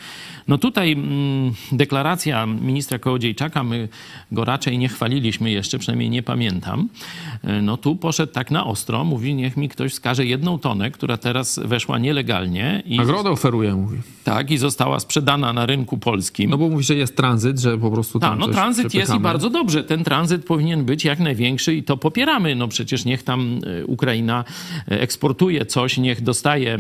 [0.49, 3.89] No tutaj mm, deklaracja ministra Kołodziejczaka, my
[4.33, 6.89] go raczej nie chwaliliśmy jeszcze, przynajmniej nie pamiętam.
[7.63, 11.61] No tu poszedł tak na ostro, mówi, niech mi ktoś wskaże jedną tonę, która teraz
[11.65, 13.99] weszła nielegalnie i, Nagrodę oferuje, mówi.
[14.25, 16.51] tak, i została sprzedana na rynku polskim.
[16.51, 18.99] No bo mówi, że jest tranzyt, że po prostu tam Tak, no tranzyt jest i
[18.99, 19.21] przepychamy.
[19.23, 19.85] bardzo dobrze.
[19.85, 22.55] Ten tranzyt powinien być jak największy i to popieramy.
[22.55, 24.45] No przecież niech tam e, Ukraina
[24.91, 26.79] e, eksportuje coś, niech dostaje e,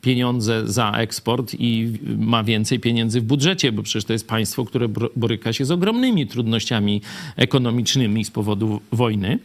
[0.00, 4.88] pieniądze za eksport i ma więcej pieniędzy w budżecie, bo przecież to jest państwo, które
[5.16, 7.00] boryka się z ogromnymi trudnościami
[7.36, 9.38] ekonomicznymi z powodu wojny.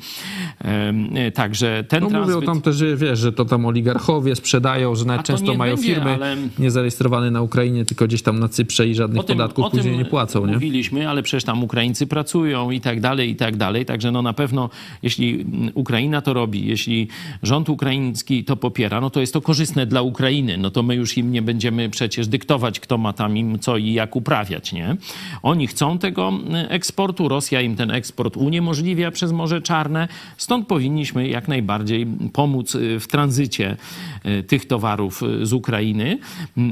[1.34, 2.36] Także ten No tranzyt...
[2.36, 5.06] mówią tam też, że wiesz, że to tam oligarchowie sprzedają, że
[5.44, 9.26] niech mają będzie, firmy ale- niezarejestrowane na Ukrainie, tylko gdzieś tam na Cyprze i żadnych
[9.26, 10.54] podatków później nie płacą, nie?
[10.54, 13.86] Mówiliśmy, ale przecież tam Ukraińcy pracują i tak dalej, i tak dalej.
[13.86, 14.70] Także no na pewno,
[15.04, 17.08] jeśli Ukraina to robi, jeśli
[17.44, 20.58] rząd ukraiński to popiera, no to jest to korzystne dla Ukrainy.
[20.58, 23.94] No to my już im nie będziemy przecież dyktować, kto ma tam im co i
[23.94, 24.96] jak uprawiać, nie?
[25.44, 26.34] Oni chcą tego
[26.70, 33.00] eksportu, Rosja im ten eksport uniemożliwia przez Morze Czarne, stąd powinniśmy jak najbardziej pomóc y,
[33.00, 33.78] w tranzycie
[34.26, 36.20] y, tych towarów y, z Ukrainy,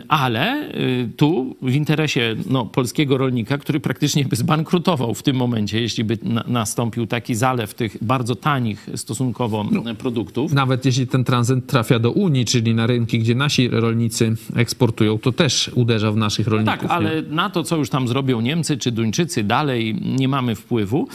[0.08, 5.82] ale y, tu w interesie no, polskiego rolnika, który praktycznie by zbankrutował w tym momencie,
[5.82, 9.96] jeśli by na, nastąpił taki zalew tych bardzo tanich stosunkowo No.
[9.96, 10.54] produktów.
[10.54, 15.32] Nawet jeśli ten tranzyt trafia do Unii, czyli na rynki, gdzie nasi rolnicy eksportują, to
[15.32, 16.74] też uderza w naszych rolników.
[16.80, 16.90] Tak, nie?
[16.90, 21.08] ale na to, co już tam zrobią Niemcy czy Duńczycy, dalej nie mamy wpływu.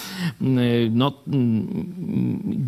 [0.91, 1.67] No, mm,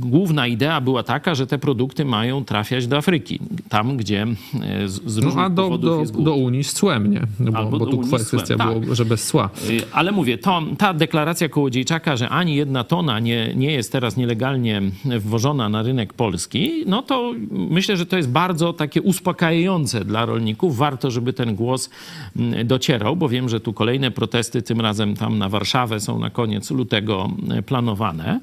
[0.01, 4.27] główna idea była taka, że te produkty mają trafiać do Afryki, tam, gdzie
[4.63, 7.26] e, z, z różnych No, a do, powodów do, do Unii z cłem, nie?
[7.41, 8.81] Bo, Albo bo tu kwestia tak.
[8.81, 9.51] było, że bez cła.
[9.71, 14.17] Y, Ale mówię, to, ta deklaracja Kołodziejczaka, że ani jedna tona nie, nie jest teraz
[14.17, 20.27] nielegalnie wwożona na rynek polski, no to myślę, że to jest bardzo takie uspokajające dla
[20.27, 20.77] rolników.
[20.77, 21.91] Warto, żeby ten głos
[22.37, 26.31] mm, docierał, bo wiem, że tu kolejne protesty, tym razem tam na Warszawę są na
[26.31, 28.41] koniec lutego e, planowane.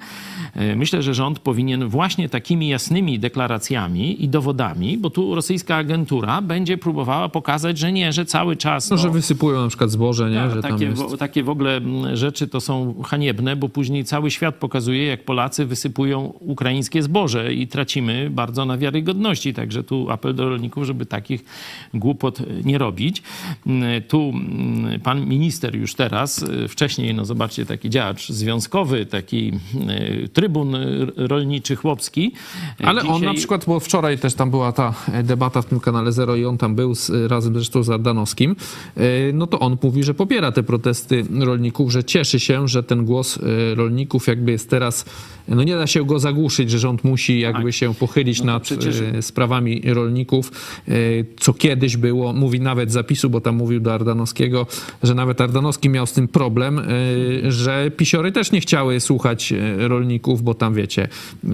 [0.56, 6.42] E, Myślę, że rząd powinien właśnie takimi jasnymi deklaracjami i dowodami, bo tu rosyjska agentura
[6.42, 8.73] będzie próbowała pokazać, że nie, że cały czas...
[8.92, 10.50] No, że wysypują na przykład zboże, nie?
[10.50, 11.82] że tam takie, w, takie w ogóle
[12.14, 17.68] rzeczy to są haniebne, bo później cały świat pokazuje, jak Polacy wysypują ukraińskie zboże i
[17.68, 19.54] tracimy bardzo na wiarygodności.
[19.54, 21.46] Także tu apel do rolników, żeby takich
[21.94, 23.24] głupot nie robić.
[24.08, 24.34] Tu
[25.04, 29.52] pan minister już teraz, y, wcześniej, no zobaczcie, taki działacz związkowy, taki
[30.34, 30.76] trybun
[31.16, 32.32] rolniczy chłopski.
[32.82, 35.66] y, Ale on dzisiaj- na przykład, bo wczoraj też tam była ta e, debata w
[35.66, 38.56] tym kanale Zero i on tam był z, razem zresztą z Ardanowskim, e,
[39.34, 43.38] no to on mówi, że popiera te protesty rolników, że cieszy się, że ten głos
[43.38, 45.06] e, rolników jakby jest teraz,
[45.48, 49.02] no nie da się go zagłuszyć, że rząd musi jakby się pochylić No nad przecież-
[49.02, 50.52] e, sprawami rolników,
[50.88, 50.92] e,
[51.40, 54.68] co kiedyś było, mówi nawet z zapisu, bo tam mówił do Ardanowskiego,
[55.04, 56.84] że nawet Ardanowski miał z tym problem, e,
[57.52, 61.08] że pisiory też nie chciały słuchać e, rolników, bo tam wiecie,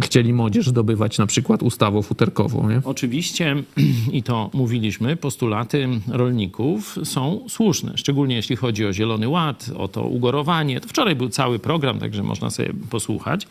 [0.03, 2.82] chcieli młodzież zdobywać na przykład ustawą futerkową, nie?
[2.84, 3.55] Oczywiście,
[4.12, 10.04] i to mówiliśmy, postulaty rolników są słuszne, szczególnie jeśli chodzi o Zielony Ład, o to
[10.04, 10.82] ugorowanie.
[10.82, 13.48] To wczoraj był cały program, także można sobie posłuchać.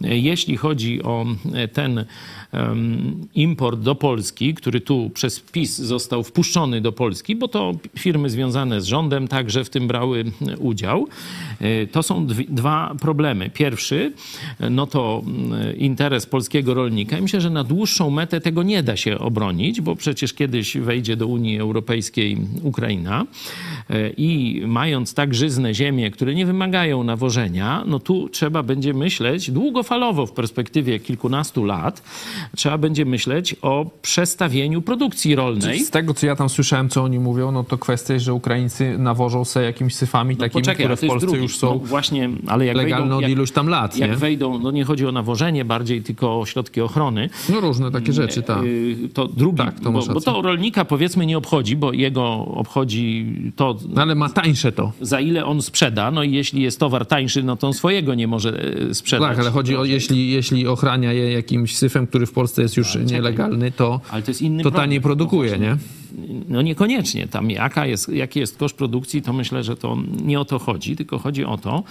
[0.00, 1.26] Jeśli chodzi o
[1.72, 2.04] ten
[2.52, 8.30] em, import do Polski, który tu przez PiS został wpuszczony do Polski, bo to firmy
[8.30, 10.24] związane z rządem także w tym brały
[10.58, 11.08] udział,
[11.60, 13.50] e, to są dwa problemy.
[13.50, 14.12] Pierwszy,
[14.70, 15.22] no to
[15.76, 17.20] interes polskiego rolnika.
[17.20, 21.26] Myślę, że na dłuższą metę tego nie da się obronić, bo przecież kiedyś wejdzie do
[21.26, 23.26] Unii Europejskiej Ukraina e,
[24.16, 30.26] i mając tak żyzne ziemie, które nie wymagają nawożenia, no tu trzeba będzie myśleć długofalowo
[30.26, 32.02] w perspektywie kilkunastu lat,
[32.56, 35.80] trzeba będzie myśleć o przestawieniu produkcji rolnej.
[35.80, 38.98] Z tego, co ja tam słyszałem, co oni mówią, no to kwestia jest, że Ukraińcy
[38.98, 41.42] nawożą se jakimiś syfami takimi, Poczekaj, które w Polsce drugi.
[41.42, 44.16] już są No właśnie, ale jak legalne wejdą, od jak, iluś tam lat, jak nie?
[44.16, 48.42] wejdą, no nie chodzi o nawożenie bardziej, tylko o środki ochrony, No różne takie rzeczy,
[48.42, 48.64] tak.
[48.64, 53.26] Y, to drugi, Tak, to bo, bo to rolnika powiedzmy nie obchodzi, bo jego obchodzi
[53.56, 54.92] to, No ale ma tańsze to.
[55.00, 56.10] za ile on sprzeda.
[56.10, 59.28] No i jeśli jest towar tańszy, no to on swojego nie może e, sprzedać.
[59.28, 62.94] Tak, ale chodzi o, jeśli, jeśli ochrania je jakimś syfem, który w Polsce jest już
[62.94, 65.76] nielegalny, to, Ale to jest inny to taniej produkuje, No nie?
[66.48, 67.28] No niekoniecznie.
[67.28, 70.96] Tam jaka jest, jaki jest koszt produkcji, to myślę, że to nie o to chodzi,
[70.96, 71.82] tylko chodzi o to,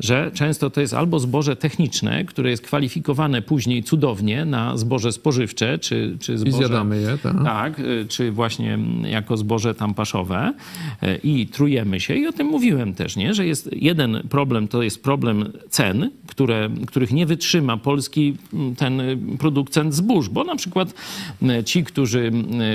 [0.00, 5.78] że często to jest albo zboże techniczne, które jest kwalifikowane później cudownie na zboże spożywcze,
[5.78, 6.56] czy, czy I zboże...
[6.56, 7.44] zjadamy je, tak.
[7.44, 10.54] Tak, y, czy właśnie jako zboże tam paszowe
[11.02, 12.14] y, i trujemy się.
[12.14, 13.34] I o tym mówiłem też, nie?
[13.34, 19.00] że jest jeden problem, to jest problem cen, które, których nie wytrzyma polski mm, ten
[19.00, 20.94] y, producent zbóż, bo na przykład
[21.64, 22.32] ci, którzy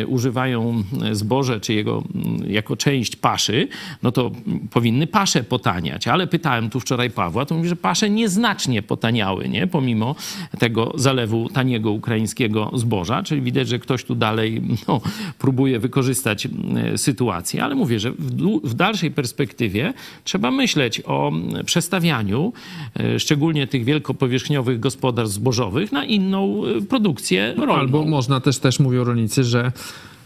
[0.07, 3.67] używają zboże, czy jego mm, jako część paszy,
[4.03, 8.09] no to mm, powinny pasze potaniać, ale pytałem tu wczoraj Pawła, to mówi, że pasze
[8.09, 9.67] nieznacznie potaniały, nie?
[9.67, 10.15] pomimo
[10.59, 15.01] tego zalewu taniego ukraińskiego zboża, czyli widać, że ktoś tu dalej no,
[15.39, 18.31] próbuje wykorzystać e, sytuację, ale mówię, że w,
[18.63, 22.53] w dalszej perspektywie trzeba myśleć o mm, przestawianiu
[22.99, 27.73] e, szczególnie tych wielkopowierzchniowych gospodarstw zbożowych na inną e, produkcję rolną.
[27.73, 29.71] Albo można też, też mówią rolnicy, że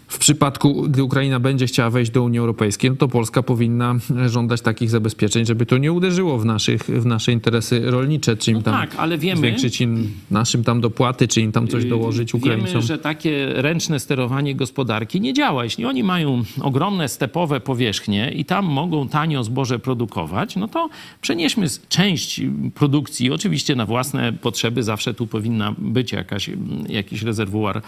[0.08, 3.96] w przypadku, gdy Ukraina będzie chciała wejść do Unii Europejskiej, no to Polska powinna
[4.28, 8.58] żądać takich zabezpieczeń, żeby to nie uderzyło w, naszych, w nasze interesy rolnicze, czy im
[8.58, 12.34] No tam tak, ale wiemy- zwiększyć im naszym tam dopłaty, czy im tam coś dołożyć
[12.34, 12.68] Ukraińcom.
[12.68, 15.64] Wiemy, że takie ręczne sterowanie gospodarki nie działa.
[15.64, 20.90] Jeśli oni mają ogromne stepowe powierzchnie i tam mogą tanio zboże produkować, no to
[21.22, 22.42] przenieśmy część
[22.76, 26.50] produkcji, oczywiście na własne potrzeby, zawsze tu powinna być jakaś,
[26.90, 27.82] jakiś rezerwuar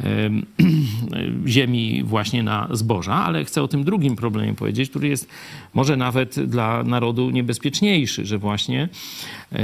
[0.00, 0.46] em,
[1.64, 5.28] ziemi właśnie na zboża, ale chcę o tym drugim problemie powiedzieć, który jest
[5.74, 8.88] może nawet dla narodu niebezpieczniejszy, że właśnie
[9.52, 9.58] e,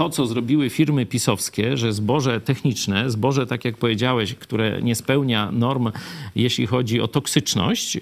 [0.00, 5.50] to, co zrobiły firmy pisowskie, że zboże techniczne, zboże, tak jak powiedziałeś, które nie spełnia
[5.52, 5.90] norm,
[6.36, 7.98] jeśli chodzi o toksyczność,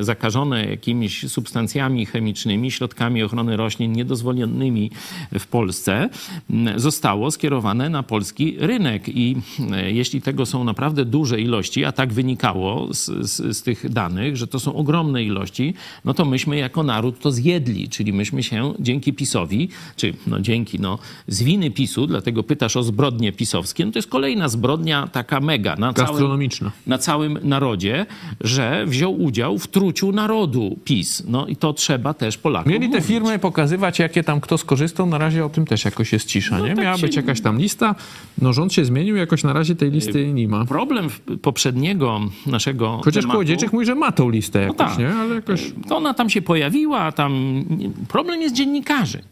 [0.00, 4.90] zakażone jakimiś substancjami chemicznymi, środkami ochrony roślin niedozwolonymi
[5.38, 6.08] w Polsce,
[6.76, 9.08] zostało skierowane na polski rynek.
[9.08, 9.36] I
[9.86, 14.46] jeśli tego są naprawdę duże ilości, a tak wynikało z, z, z tych danych, że
[14.46, 15.74] to są ogromne ilości,
[16.04, 20.80] no to myśmy jako naród to zjedli, czyli myśmy się dzięki PiSowi, czy no dzięki,
[20.80, 25.40] no z winy PiSu, dlatego pytasz o zbrodnie pisowskie, no to jest kolejna zbrodnia taka
[25.40, 26.50] mega na całym,
[26.86, 28.06] na całym narodzie,
[28.40, 31.22] że wziął udział w truciu narodu PiS.
[31.28, 33.06] No i to trzeba też Polakom Mieli te mówić.
[33.08, 35.06] firmy pokazywać, jakie tam kto skorzystał.
[35.06, 36.74] Na razie o tym też jakoś jest cisza, No nie?
[36.74, 37.94] tak Miała się- być jakaś tam lista.
[38.42, 40.64] No rząd się zmienił, jakoś na razie tej listy nie ma.
[40.64, 41.08] Problem
[41.42, 44.98] poprzedniego naszego Chociaż tematu, Kołodziejczyk mówi, że ma tą listę jakoś, tak.
[44.98, 45.08] nie?
[45.08, 45.72] Ale jakoś...
[45.88, 47.64] to ona tam się pojawiła, tam
[48.08, 49.22] problem jest dziennikarzy.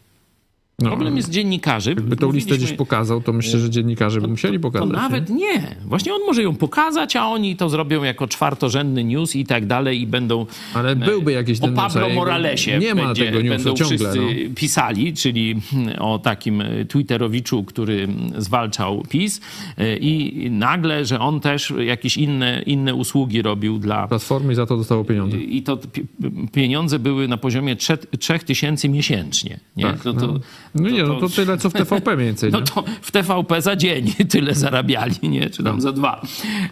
[0.81, 1.89] No, Problem jest dziennikarzy.
[1.89, 4.89] Jakby tą listę gdzieś pokazał, to myślę, że dziennikarze by musieli To pokazać.
[4.91, 5.35] nawet nie?
[5.35, 5.75] nie.
[5.85, 10.01] Właśnie on może ją pokazać, a oni to zrobią jako czwartorzędny news i tak dalej
[10.01, 13.55] i będą Ale byłby jakiś o ten a Pablo Moralesie Nie ma będzie, tego newsa
[13.55, 13.97] będą ciągle.
[13.97, 14.55] wszyscy No.
[14.55, 19.41] pisali, czyli hmm, o takim e, Twitterowiczu, który mm, zwalczał PiS
[19.77, 24.65] e, i nagle, że on też jakieś inne, inne usługi robił dla Platformy i za
[24.65, 25.37] to dostało pieniądze.
[25.37, 26.05] i to pi-
[26.53, 27.97] pieniądze były na poziomie 3
[28.45, 29.59] tysięcy miesięcznie.
[29.77, 29.83] Nie?
[29.83, 30.39] Tak, no, to, No
[30.83, 32.51] nie, no to tyle, co w TVP mniej więcej.
[32.51, 32.65] no nie?
[32.65, 35.49] to w TVP za dzień tyle zarabiali, nie?
[35.49, 35.81] Czy tam No.
[35.81, 36.21] za dwa.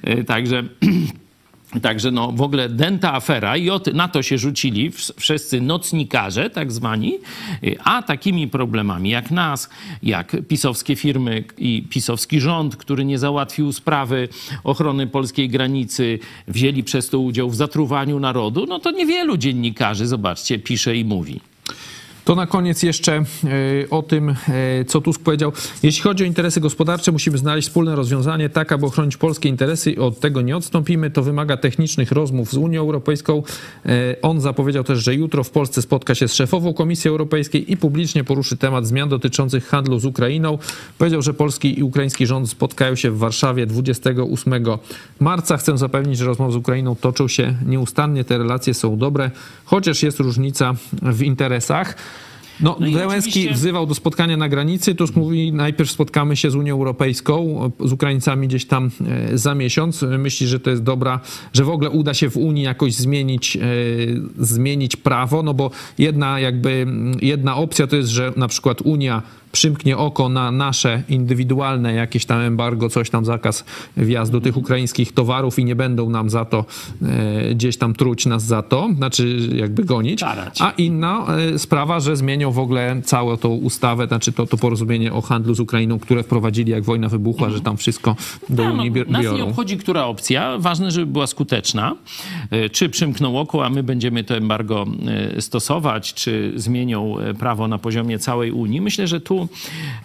[0.01, 0.63] E, Także...
[1.81, 6.49] Także no w ogóle dęta afera i od, na to się rzucili wsz- wszyscy nocnikarze,
[6.49, 7.13] tak zwani,
[7.63, 9.69] y, a takimi problemami jak nas,
[10.03, 14.29] jak pisowskie firmy i pisowski rząd, który nie załatwił sprawy
[14.63, 20.59] ochrony polskiej granicy, wzięli przez to udział w zatruwaniu narodu, no to niewielu dziennikarzy, zobaczcie,
[20.59, 21.39] pisze i mówi.
[22.25, 23.23] To na koniec jeszcze e,
[23.89, 24.35] o tym, e,
[24.87, 25.51] co Tusk powiedział.
[25.83, 29.97] Jeśli chodzi o interesy gospodarcze, musimy znaleźć wspólne rozwiązanie tak, aby ochronić polskie interesy i
[29.97, 31.11] od tego nie odstąpimy.
[31.11, 33.43] To wymaga technicznych rozmów z Unią Europejską.
[33.85, 37.77] E, On zapowiedział też, że jutro w Polsce spotka się z szefową Komisji Europejskiej i
[37.77, 40.57] publicznie poruszy temat zmian dotyczących handlu z Ukrainą.
[40.97, 44.53] Powiedział, że polski i ukraiński rząd spotkają się w Warszawie 28
[45.19, 45.57] marca.
[45.57, 48.23] Chcę zapewnić, że rozmowy z Ukrainą toczą się nieustannie.
[48.23, 49.31] Te relacje są dobre,
[49.65, 51.95] chociaż jest różnica w interesach.
[52.59, 54.95] No, No Zełenski oczywiście- wzywał do spotkania na granicy.
[54.95, 58.91] Tusk mówi, najpierw spotkamy się z Unią Europejską, z Ukraińcami gdzieś tam
[59.31, 60.01] e, za miesiąc.
[60.01, 61.19] Myśli, że to jest dobra,
[61.53, 63.61] że w ogóle uda się w Unii jakoś zmienić, e,
[64.39, 66.87] zmienić prawo, no bo jedna jakby,
[67.21, 69.21] jedna opcja to jest, że na przykład Unia
[69.59, 73.65] przymknie oko na nasze indywidualne jakieś tam embargo, coś tam zakaz
[73.97, 76.65] wjazdu tych ukraińskich towarów i nie będą nam za to
[77.01, 80.23] e, gdzieś tam truć nas za to, znaczy jakby gonić.
[80.59, 85.13] A inna e, sprawa, że zmienią w ogóle całą tą ustawę, znaczy to, to porozumienie
[85.13, 88.15] o handlu z Ukrainą, które wprowadzili jak wojna wybuchła, że tam wszystko
[88.49, 89.49] do Ja, no, Unii bior- nas nie biorą.
[89.49, 90.57] obchodzi, która opcja.
[90.57, 91.95] Ważne, żeby była skuteczna.
[92.51, 94.85] E, Czy przymkną oko, a my będziemy to embargo
[95.37, 98.81] e, stosować, czy zmienią e, prawo na poziomie całej Unii.
[98.81, 99.44] Myślę, że tu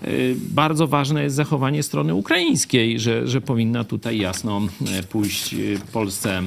[0.03, 0.09] e,
[0.51, 4.61] bardzo ważne jest zachowanie strony ukraińskiej, że, że powinna tutaj jasno
[4.99, 5.57] e, pójść e,
[5.93, 6.43] Polsce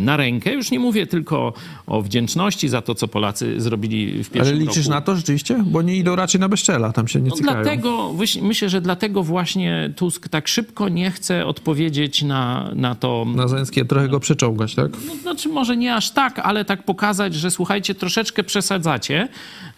[0.00, 0.52] na rękę.
[0.52, 1.52] Już nie mówię tylko
[1.86, 4.90] o wdzięczności za to, co Polacy zrobili w pierwszym Ale liczysz roku.
[4.90, 5.64] na to rzeczywiście?
[5.66, 7.62] Bo nie idą raczej na bezczela, tam się nie No cykają.
[7.62, 13.26] dlatego, myślę, że dlatego właśnie Tusk tak szybko nie chce odpowiedzieć na, na to.
[13.36, 14.90] Na Zęskie trochę go przeczołgać, tak?
[15.06, 19.28] No, znaczy może nie aż tak, ale tak pokazać, że słuchajcie, troszeczkę przesadzacie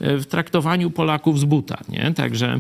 [0.01, 2.13] w traktowaniu Polaków z buta, nie?
[2.17, 2.60] Także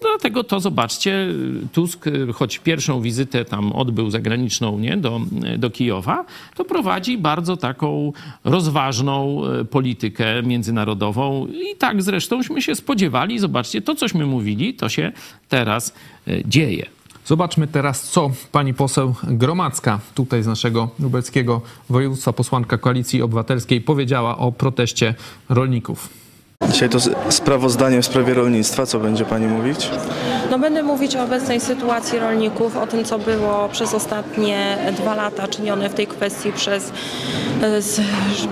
[0.00, 1.28] dlatego to zobaczcie,
[1.72, 4.96] Tusk, choć pierwszą wizytę tam odbył zagraniczną, nie?
[4.96, 5.20] Do,
[5.58, 6.24] do Kijowa,
[6.54, 8.12] to prowadzi bardzo taką
[8.44, 13.38] rozważną e, politykę międzynarodową i tak zresztąśmy się spodziewali.
[13.38, 15.12] Zobaczcie, to cośmy mówili, to się
[15.48, 15.94] teraz
[16.28, 16.86] e, dzieje.
[17.26, 24.38] Zobaczmy teraz, co pani poseł Gromacka, tutaj z naszego lubelskiego województwa, posłanka Koalicji Obywatelskiej, powiedziała
[24.38, 25.14] o proteście
[25.48, 26.23] rolników.
[26.72, 26.98] Dzisiaj to
[27.28, 28.86] sprawozdanie w sprawie rolnictwa.
[28.86, 29.90] Co będzie Pani mówić?
[30.50, 35.48] No będę mówić o obecnej sytuacji rolników, o tym, co było przez ostatnie dwa lata
[35.48, 36.92] czynione w tej kwestii przez
[37.62, 37.80] e,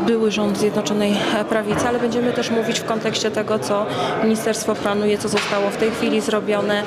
[0.07, 1.15] były rząd Zjednoczonej
[1.49, 3.87] Prawicy, ale będziemy też mówić w kontekście tego, co
[4.25, 6.83] ministerstwo planuje, co zostało w tej chwili zrobione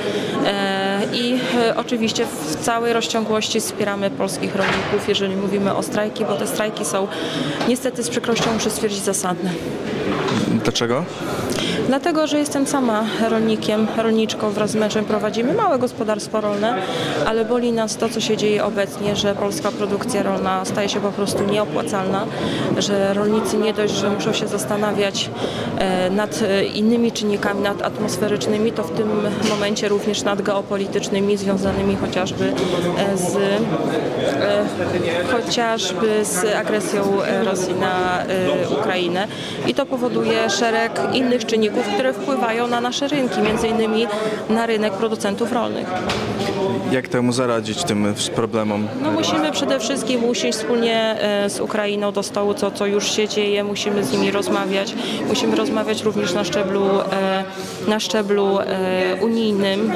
[0.45, 6.36] e, i e, oczywiście w całej rozciągłości wspieramy polskich rolników, jeżeli mówimy o strajki, bo
[6.36, 7.07] te strajki są
[7.67, 9.49] niestety z przykrością muszę stwierdzić zasadne.
[10.64, 11.06] Dlaczego?
[11.88, 16.76] Dlatego, że jestem sama rolnikiem, rolniczką, wraz z mężem prowadzimy małe gospodarstwo rolne,
[17.26, 21.12] ale boli nas to, co się dzieje obecnie, że polska produkcja rolna staje się po
[21.12, 22.26] prostu nieopłacalna,
[22.78, 25.30] że rolnicy nie dość, że muszą się zastanawiać
[25.78, 26.39] e, nad
[26.74, 29.10] innymi czynnikami, nad atmosferycznymi, to w tym
[29.49, 32.53] momencie również nad geopolitycznymi, związanymi chociażby
[33.16, 33.60] z, e,
[35.32, 37.03] chociażby z agresją
[37.43, 39.28] Rosji na e, Ukrainę.
[39.68, 44.07] I to powoduje szereg innych czynników, które wpływają na nasze rynki, między innymi
[44.49, 45.87] na rynek producentów rolnych.
[46.91, 48.87] Jak temu zaradzić tym problemom?
[49.01, 53.27] No musimy przede wszystkim usiąść wspólnie e, z Ukrainą do stołu, co, co już się
[53.27, 54.95] dzieje, musimy z nimi rozmawiać.
[55.27, 57.43] Musimy rozmawiać również na szczeblu, e,
[57.87, 58.65] na szczeblu e,
[59.21, 59.91] unijnym,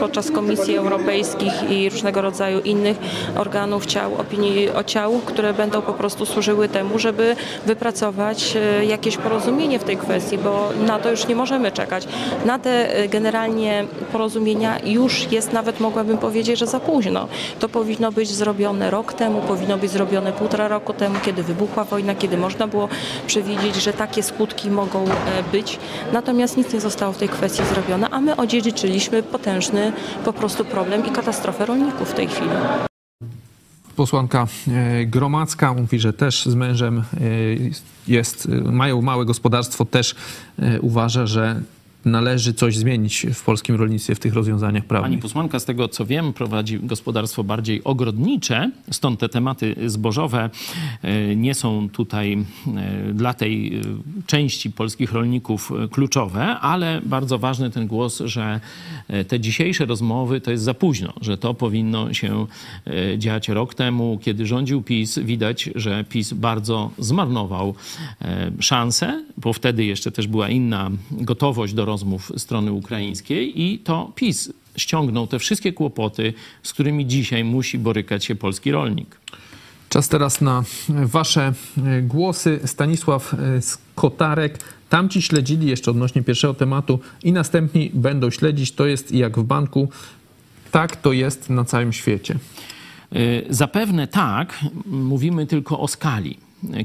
[0.00, 2.96] podczas Komisji Europejskich i różnego rodzaju innych
[3.36, 7.36] organów ciał, opinii o ciał, które będą po prostu służyły temu, żeby
[7.66, 12.08] wypracować jakieś porozumienie w tej kwestii, bo na to już nie możemy czekać.
[12.44, 17.28] Na te e, generalnie porozumienia już jest nawet, mogłabym powiedzieć, że za późno.
[17.58, 22.14] To powinno być zrobione rok temu, powinno być zrobione półtora roku temu, kiedy wybuchła wojna,
[22.14, 22.88] kiedy można było
[23.26, 25.08] przewidzieć, że takie skutki mogą e,
[25.52, 25.78] być.
[26.12, 29.92] Natomiast nic nie zostało w tej kwestii zrobione, a my odziedziczyliśmy potężny
[30.24, 32.50] po prostu problem i katastrofę rolników w tej chwili.
[33.98, 35.74] Posłanka e, Gromacka.
[35.74, 37.02] Mówi, że też z mężem e,
[38.08, 40.14] jest, mają małe gospodarstwo, też
[40.58, 41.60] e, uważa, że
[42.04, 45.20] należy coś zmienić w polskim rolnictwie w tych rozwiązaniach Pani prawnych.
[45.20, 50.50] posłanka, z tego co wiem, prowadzi gospodarstwo bardziej ogrodnicze, stąd te tematy zbożowe
[51.02, 52.32] e, nie są tutaj
[52.76, 53.80] e, dla tej e,
[54.26, 58.60] części polskich rolników kluczowe, ale bardzo ważny ten głos, że
[59.28, 62.46] te dzisiejsze rozmowy to jest za późno, że to powinno się
[63.18, 65.18] dziać rok temu, kiedy rządził PiS.
[65.18, 67.74] Widać, że PiS bardzo zmarnował
[68.60, 74.52] szansę, bo wtedy jeszcze też była inna gotowość do rozmów strony ukraińskiej i to PiS
[74.76, 79.20] ściągnął te wszystkie kłopoty, z którymi dzisiaj musi borykać się polski rolnik.
[79.88, 81.52] Czas teraz na wasze
[82.02, 82.60] głosy.
[82.64, 84.58] Stanisław Skotarek.
[84.88, 88.72] Tamci śledzili jeszcze odnośnie pierwszego tematu i następni będą śledzić.
[88.72, 89.88] To jest jak w banku.
[90.70, 92.38] Tak to jest na całym świecie.
[93.16, 96.36] Y, Zapewne tak, mówimy tylko o skali.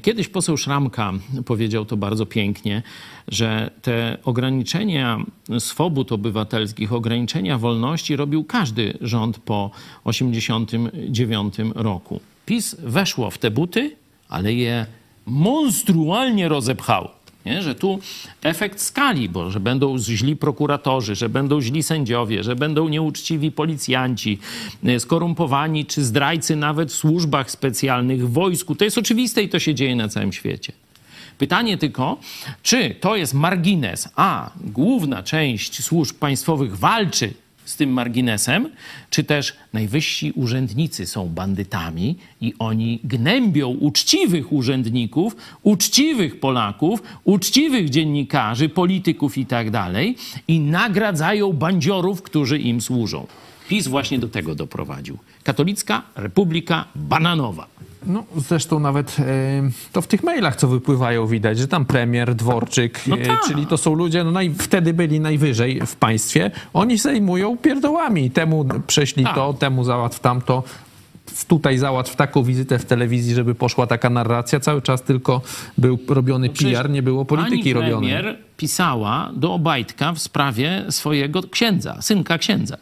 [0.02, 1.14] Kiedyś poseł Szramka
[1.46, 2.84] powiedział to bardzo pięknie,
[3.28, 5.20] że te ograniczenia
[5.60, 9.72] swobód obywatelskich, ograniczenia wolności robił każdy rząd po
[10.04, 12.20] 1989 roku.
[12.46, 13.96] PiS weszło w te buty,
[14.30, 14.86] ale je
[15.26, 17.23] monstrualnie rozepchało.
[17.46, 17.62] Nie?
[17.62, 18.00] Że tu
[18.44, 24.40] efekt skali, bo że będą źli prokuratorzy, że będą źli sędziowie, że będą nieuczciwi policjanci,
[24.88, 28.76] y, skorumpowani czy zdrajcy nawet w służbach specjalnych, w wojsku.
[28.76, 30.74] To jest oczywiste i to się dzieje na całym świecie.
[31.38, 32.18] Pytanie tylko,
[32.64, 37.34] czy to jest margines, a główna część służb państwowych walczy
[37.66, 38.70] z tym marginesem,
[39.10, 48.70] czy też najwyżsi urzędnicy są bandytami i oni gnębią uczciwych urzędników, uczciwych Polaków, uczciwych dziennikarzy,
[48.70, 50.16] polityków i tak dalej
[50.48, 53.28] i nagradzają bandziorów, którzy im służą.
[53.68, 55.18] PiS właśnie do tego doprowadził.
[55.44, 57.68] Katolicka Republika Bananowa.
[58.08, 59.24] No, zresztą nawet e,
[59.92, 63.40] to w tych mailach, co wypływają, widać, że tam premier, Dworczyk, No e, tak.
[63.48, 68.32] czyli to są ludzie, no naj, wtedy byli najwyżej w państwie, oni zajmują pierdołami.
[68.32, 69.36] Temu prześlij Tak.
[69.36, 70.64] to, temu załatw tamto.
[71.48, 74.60] Tutaj załatw taką wizytę w telewizji, żeby poszła taka narracja.
[74.60, 75.42] Cały czas tylko
[75.78, 78.10] był robiony No PR, nie było polityki pani robionej.
[78.12, 82.78] premier pisała do Obajtka w sprawie swojego księdza, synka księdza.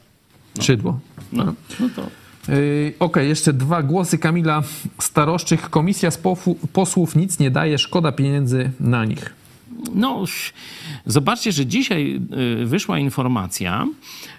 [0.61, 0.99] Szydło.
[1.33, 1.43] No,
[1.79, 2.01] no to
[2.47, 4.63] Yy, Okej, jeszcze dwa głosy Kamila
[4.99, 5.69] Staroszczych.
[5.69, 6.19] Komisja z
[6.73, 9.33] posłów nic nie daje, szkoda pieniędzy na nich.
[9.95, 10.23] No,
[11.05, 12.21] zobaczcie, że dzisiaj
[12.61, 13.87] y, wyszła informacja,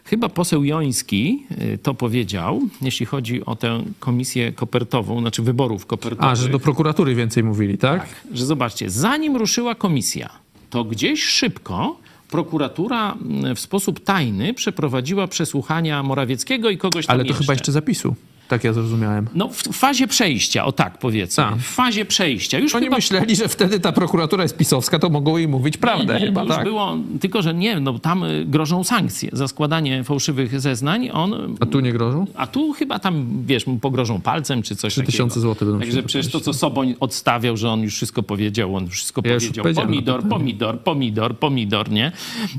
[0.05, 6.33] chyba poseł Joński y, to powiedział, jeśli chodzi o tę komisję kopertową, znaczy wyborów kopertowych.
[6.33, 8.07] A, że do prokuratury więcej mówili, tak?
[8.33, 10.31] że zobaczcie, zanim ruszyła komisja,
[10.71, 11.97] to gdzieś szybko
[12.33, 13.15] prokuratura
[13.57, 18.15] w sposób tajny przeprowadziła przesłuchania Morawieckiego i kogoś tam Ale to chyba jeszcze zapisu,
[18.49, 19.29] tak ja zrozumiałem.
[19.35, 21.45] No, w fazie przejścia, o tak powiedzmy.
[21.45, 21.57] Tak.
[21.57, 22.59] W fazie przejścia.
[22.59, 26.15] Już Oni chyba myśleli, że wtedy ta prokuratura jest pisowska, to mogą jej mówić prawdę.
[26.15, 26.65] nie, nie, chyba już tak.
[26.65, 31.09] było, tylko że nie, no tam y, grożą sankcje za składanie fałszywych zeznań.
[31.13, 32.27] On, A tu nie grożą?
[32.35, 35.41] a tu chyba tam, wiesz, mu pogrożą palcem czy coś 3000 takiego.
[35.41, 36.53] złotych będą Także przecież to, co.
[36.53, 39.65] Soboń odstawiał, że on już wszystko powiedział, on już wszystko Ja już powiedział.
[39.75, 42.13] to Pomidor, pomidor, pomidor, pomidor, nie?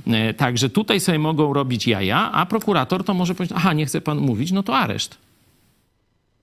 [0.07, 4.01] E, Także tutaj sobie mogą robić jaja, a prokurator to może powiedzieć, aha, nie chce
[4.01, 5.17] pan mówić, no to areszt.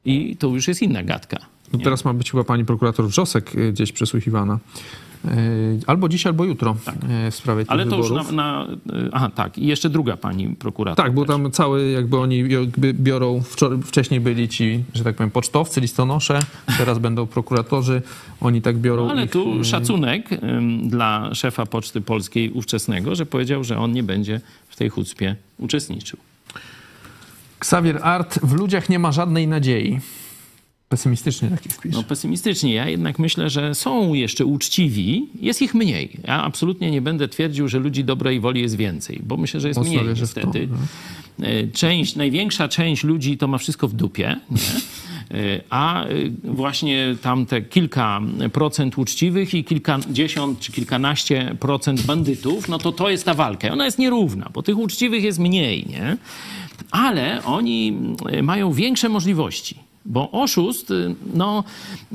[0.05, 1.39] I to już jest inna gadka.
[1.73, 4.59] No teraz ma być chyba pani prokurator Wrzosek y, gdzieś przesłuchiwana.
[5.87, 6.77] albo dziś, albo jutro
[7.09, 7.75] e, w sprawie tych Tak.
[7.75, 8.33] Ale to już wyborów.
[8.33, 8.67] na, na...
[9.13, 9.59] Aha, tak.
[9.59, 11.05] I jeszcze druga pani prokurator.
[11.05, 11.29] Tak, bo też.
[11.29, 13.43] tam cały, jakby oni jakby biorą,
[13.85, 16.39] wcześniej byli ci, że tak powiem, pocztowcy, listonosze,
[16.79, 18.03] teraz będą prokuratorzy,
[18.41, 20.29] oni tak biorą Ale ich, tu szacunek
[20.87, 26.19] dla szefa Poczty Polskiej ówczesnego, że powiedział, że on nie będzie w tej chucpie uczestniczył.
[27.61, 30.01] Xavier Art, w ludziach nie ma żadnej nadziei.
[30.89, 31.93] Pesymistycznie taki wpis.
[31.93, 32.75] No pesymistycznie.
[32.75, 35.29] Ja jednak myślę, że są jeszcze uczciwi.
[35.41, 36.11] Jest ich mniej.
[36.27, 39.79] Ja absolutnie nie będę twierdził, że ludzi dobrej woli jest więcej, bo myślę, że jest
[39.81, 40.69] Mocno mniej w to, niestety.
[40.71, 41.47] no.
[41.47, 44.29] E, Część, największa część ludzi to ma wszystko w dupie?
[45.31, 46.09] E, a e,
[46.45, 48.21] właśnie tam te kilka
[48.53, 53.73] procent uczciwych i kilkadziesiąt czy kilkanaście procent bandytów, no to to jest ta walka.
[53.73, 56.17] Ona jest nierówna, bo tych uczciwych jest mniej, nie?
[56.91, 59.79] Ale oni e, mają większe możliwości.
[60.05, 61.65] Bo oszust y, no,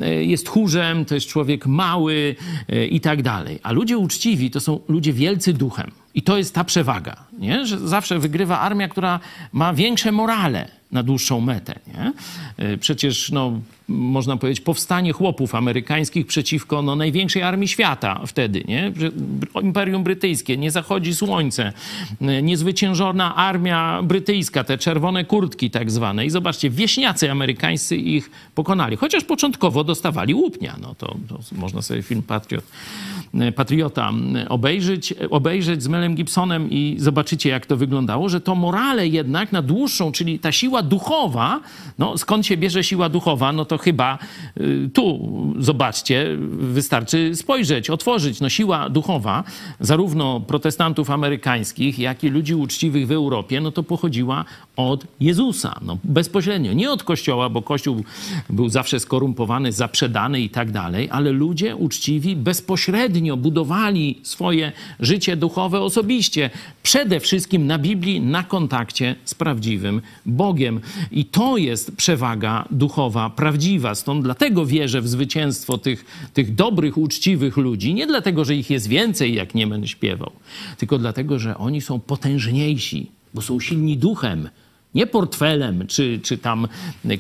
[0.02, 2.36] y, jest tchórzem, to jest człowiek mały
[2.90, 3.60] i tak dalej.
[3.64, 5.92] A ludzie uczciwi to są ludzie wielcy duchem.
[6.14, 7.66] I to jest ta przewaga, nie?
[7.66, 9.20] że zawsze wygrywa armia, która
[9.54, 11.80] ma większe morale na dłuższą metę.
[11.88, 12.14] Nie?
[12.74, 18.64] Y, Przecież no, można powiedzieć powstanie chłopów amerykańskich przeciwko no, największej armii świata wtedy.
[18.68, 18.92] Nie?
[19.62, 21.74] Imperium Brytyjskie, nie zachodzi słońce,
[22.22, 26.26] y, niezwyciężona armia brytyjska, te czerwone kurtki tak zwane.
[26.26, 28.98] I zobaczcie, wieśniacy amerykańscy ich pokonali.
[28.98, 30.76] Chociaż początkowo dostawali łupnia.
[30.82, 32.66] No to, to można sobie film Patriot,
[33.56, 34.12] Patriota
[34.44, 39.52] y, obejrzeć, obejrzeć z Melem Gibsonem i zobaczycie, jak to wyglądało, że to morale jednak
[39.52, 41.60] na dłuższą, czyli ta siła duchowa,
[41.98, 44.18] no skąd się bierze siła duchowa, no to chyba
[44.58, 45.20] y, tu,
[45.60, 48.42] zobaczcie, wystarczy spojrzeć, otworzyć.
[48.42, 49.44] No siła duchowa
[49.80, 55.98] zarówno protestantów amerykańskich, jak i ludzi uczciwych w Europie, no to pochodziła od Jezusa, no
[56.04, 56.74] bezpośrednio.
[56.74, 58.04] Nie od Kościoła, bo Kościół
[58.50, 65.82] był zawsze skorumpowany, zaprzedany i tak dalej, ale ludzie uczciwi bezpośrednio budowali swoje życie duchowe
[65.82, 66.50] osobiście.
[66.84, 70.80] Przede wszystkim na Biblii, na kontakcie z prawdziwym Bogiem.
[71.12, 73.96] I to jest przewaga duchowa prawdziwa.
[73.96, 77.94] Stąd dlatego wierzę w zwycięstwo tych, tych dobrych, uczciwych ludzi.
[77.94, 80.32] Nie dlatego, że ich jest więcej, jak Niemen śpiewał,
[80.78, 84.50] tylko dlatego, że oni są potężniejsi, bo są silni duchem
[84.96, 86.68] nie portfelem, czy, czy tam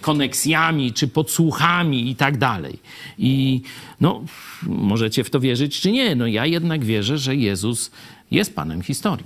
[0.02, 2.80] koneksjami, czy podsłuchami i tak dalej.
[3.18, 3.62] I
[4.02, 4.24] no,
[4.64, 6.16] możecie w to wierzyć, czy nie.
[6.16, 7.92] No ja jednak wierzę, że Jezus
[8.32, 9.26] jest Panem historii.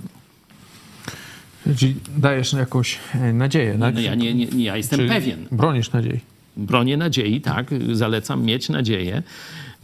[1.76, 3.94] Czyli dajesz jakąś e, nadzieję, tak?
[3.94, 5.46] No ja, nie, nie, nie, ja jestem Czy pewien.
[5.52, 6.20] Bronisz nadziei.
[6.56, 9.22] Bronię nadziei, tak, zalecam mieć nadzieję,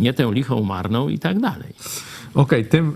[0.00, 1.72] nie tę lichą marną i tak dalej.
[2.36, 2.94] Okej, tym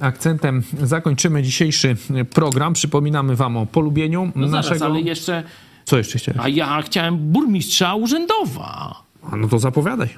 [0.00, 2.72] e, akcentem zakończymy dzisiejszy e, program.
[2.72, 4.84] Przypominamy wam o polubieniu No zaraz, naszego...
[4.84, 5.42] ale jeszcze,
[5.84, 6.40] Co jeszcze chciałeś?
[6.42, 9.02] a ja chciałem burmistrza urzędowa.
[9.30, 10.08] A, no to zapowiadaj.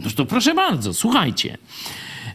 [0.00, 1.58] No to proszę bardzo, słuchajcie.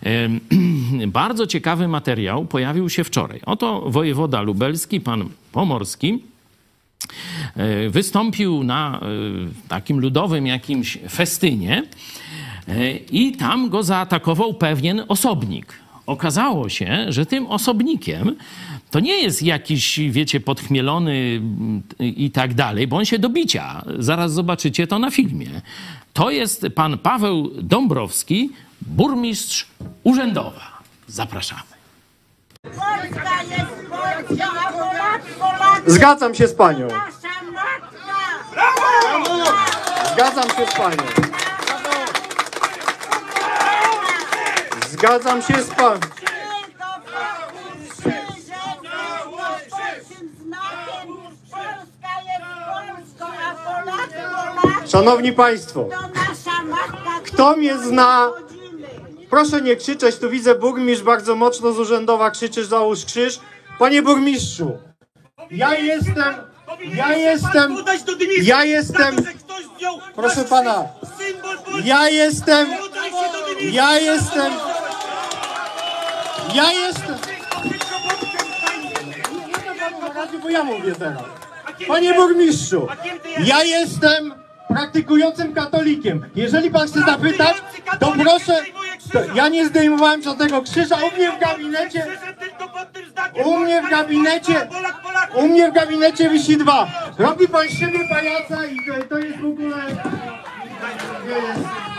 [1.08, 3.40] Bardzo ciekawy materiał pojawił się wczoraj.
[3.46, 6.24] Oto wojewoda lubelski, pan Pomorski,
[7.56, 9.02] e, wystąpił na
[9.68, 11.84] takim ludowym jakimś festynie
[13.12, 15.74] i tam go zaatakował pewien osobnik.
[16.06, 18.36] Okazało się, że tym osobnikiem
[18.92, 23.82] to nie jest jakiś, wiecie, podchmielony mm, i tak dalej, bo on się do bicia.
[24.00, 25.62] Zaraz zobaczycie to na filmie.
[26.14, 28.50] To jest pan Paweł Dąbrowski,
[28.82, 29.68] burmistrz
[30.04, 30.80] urzędowa.
[31.08, 31.62] Zapraszamy.
[32.64, 35.92] Polska jest Polską, a Polak Polacy.
[35.92, 36.88] Zgadzam się z panią.
[40.14, 41.04] Zgadzam się z panią.
[45.00, 46.08] Zgadzam się z Polacy.
[54.88, 55.90] Szanowni Państwo.
[57.26, 58.32] Kto mnie zna?
[59.30, 63.40] Proszę nie krzyczeć, tu widzę burmistrz bardzo mocno z urzędowa krzyczysz, załóż krzyż.
[63.80, 64.78] Panie burmistrzu,
[65.52, 66.36] ja jestem,
[66.94, 67.78] ja jestem,
[68.42, 69.16] ja jestem,
[70.16, 70.86] proszę pana,
[71.84, 73.12] ja jestem, ja jestem,
[73.72, 74.69] ja jestem,
[80.42, 81.24] bo ja mówię teraz.
[81.88, 82.88] Panie burmistrzu,
[83.44, 84.34] ja jestem
[84.68, 86.26] praktykującym katolikiem.
[86.36, 87.58] Jeżeli pan chce zapytać,
[88.00, 88.54] to proszę,
[89.14, 90.96] to ja nie zdejmowałem żadnego krzyża.
[90.96, 92.06] U mnie w gabinecie,
[93.46, 94.68] u mnie w gabinecie,
[95.36, 96.88] u mnie w gabinecie wisi dwa.
[97.18, 99.76] Robi pan siebie pajaca i to, to jest w ogóle...
[101.28, 101.99] Nie jest.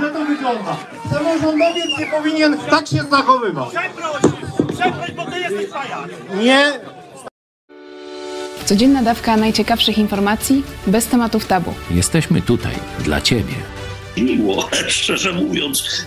[0.00, 0.76] Że to wygląda.
[1.12, 3.68] Samorządowiec nie powinien tak się zachowywać.
[4.72, 6.08] Przeproś, bo ty jesteś pajac.
[6.42, 6.72] Nie,
[8.64, 11.74] Codzienna dawka najciekawszych informacji bez tematów tabu.
[11.90, 12.74] Jesteśmy tutaj
[13.04, 13.54] dla Ciebie.
[14.22, 16.04] Miło, szczerze mówiąc.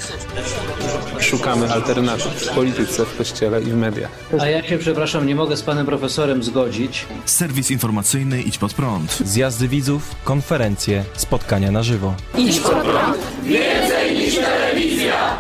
[1.20, 4.12] Szukamy alternatyw w polityce, w kościele i w mediach.
[4.40, 7.06] A ja się, przepraszam, nie mogę z panem profesorem zgodzić.
[7.26, 9.18] Serwis informacyjny Idź Pod Prąd.
[9.26, 12.14] Zjazdy widzów, konferencje, spotkania na żywo.
[12.38, 13.18] Idź Pod Prąd.
[13.44, 15.38] Więcej niż telewizja.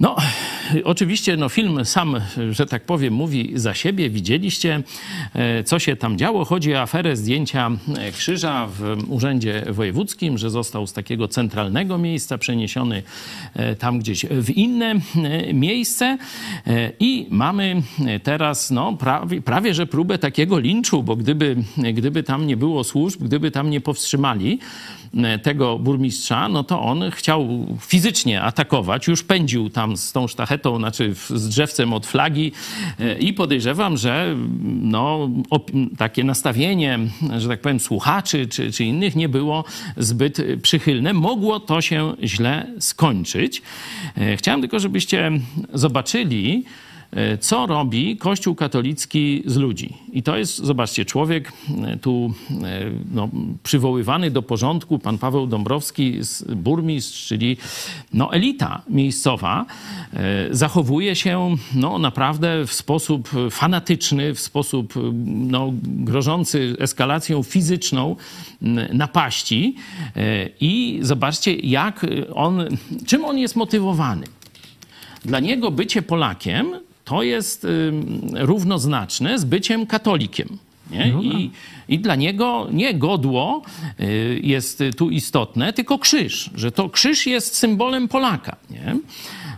[0.00, 0.16] No,
[0.84, 2.16] oczywiście no, film sam,
[2.50, 4.10] że tak powiem, mówi za siebie.
[4.10, 4.82] Widzieliście,
[5.34, 6.44] e, co się tam działo.
[6.44, 12.38] Chodzi o aferę zdjęcia e, krzyża w Urzędzie Wojewódzkim, że został z takiego centralnego miejsca
[12.38, 13.02] przeniesiony
[13.54, 14.94] e, tam gdzieś w inne
[15.54, 16.18] miejsce.
[17.00, 17.82] I mamy
[18.22, 21.56] teraz no, prawie, prawie że próbę takiego linczu, bo gdyby,
[21.94, 24.58] gdyby tam nie było służb, gdyby tam nie powstrzymali,
[25.42, 31.14] tego burmistrza, no to on chciał fizycznie atakować, już pędził tam z tą sztachetą, znaczy
[31.30, 32.52] z drzewcem od flagi
[33.20, 34.36] i podejrzewam, że
[34.82, 35.30] no,
[35.98, 36.98] takie nastawienie,
[37.38, 39.64] że tak powiem, słuchaczy czy, czy innych nie było
[39.96, 41.12] zbyt przychylne.
[41.12, 43.62] Mogło to się źle skończyć.
[44.36, 45.30] Chciałem tylko, żebyście
[45.72, 46.87] zobaczyli, E,
[47.40, 49.96] co robi Kościół katolicki z ludzi?
[50.12, 51.52] I to jest, zobaczcie, człowiek
[51.84, 53.28] e, tu e, no,
[53.62, 56.20] przywoływany do porządku, pan Paweł Dąbrowski,
[56.56, 57.56] burmistrz, czyli
[58.14, 59.66] no, elita miejscowa,
[60.50, 64.94] zachowuje się no, naprawdę w sposób fanatyczny, w sposób
[65.24, 68.16] no, grożący eskalacją fizyczną
[68.92, 69.74] napaści.
[70.60, 72.64] I zobaczcie, jak on,
[73.06, 74.26] czym on jest motywowany.
[75.24, 77.66] Dla niego bycie Polakiem to jest
[78.34, 80.58] równoznaczne z byciem katolikiem.
[81.12, 81.50] No I,
[81.88, 83.62] I dla niego nie godło
[84.00, 88.56] y, jest tu istotne, tylko krzyż, że to krzyż jest symbolem Polaka.
[88.70, 88.96] Nie?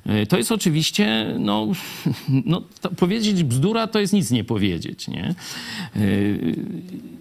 [0.07, 1.67] Y, to jest oczywiście, no,
[2.47, 2.63] no
[2.97, 5.09] powiedzieć bzdura to jest nic nie powiedzieć.
[5.09, 5.35] Nie?
[5.97, 6.57] Y,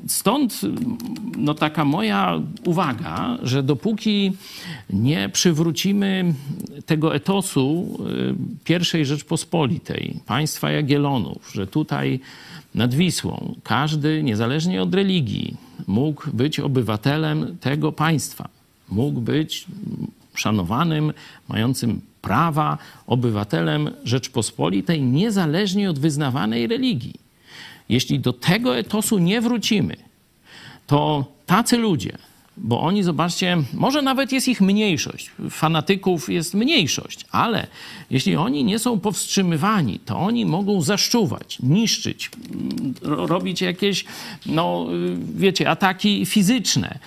[0.07, 0.61] stąd
[1.38, 4.31] no, taka moja uwaga, że dopóki
[4.89, 6.34] nie przywrócimy
[6.85, 7.99] tego etosu
[8.64, 12.19] pierwszej Rzeczpospolitej, państwa Jagiellonów, że tutaj
[12.76, 15.57] nad Wisłą każdy, niezależnie od religii,
[15.88, 18.49] mógł być obywatelem tego państwa,
[18.89, 19.65] mógł być
[20.35, 21.14] szanowanym,
[21.49, 22.77] mającym prawa
[23.07, 27.13] obywatelem Rzeczpospolitej, niezależnie od wyznawanej religii.
[27.89, 29.95] Jeśli do tego etosu nie wrócimy,
[30.87, 32.17] to tacy ludzie,
[32.61, 37.68] bo oni, zobaczcie, może nawet jest ich mniejszość, fanatyków jest mniejszość, ale
[38.11, 42.31] jeśli oni nie są powstrzymywani, to oni mogą zaszczuwać, niszczyć,
[43.02, 44.06] robić jakieś,
[44.45, 44.88] no
[45.36, 46.99] wiecie, ataki fizyczne.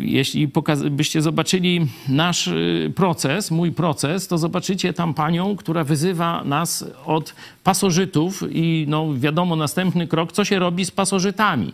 [0.00, 0.50] Jeśli
[0.90, 7.34] byście zobaczyli nasz y, proces, mój proces, to zobaczycie tam panią, która wyzywa nas od
[7.64, 11.72] pasożytów i no wiadomo, następny krok, co się robi z pasożytami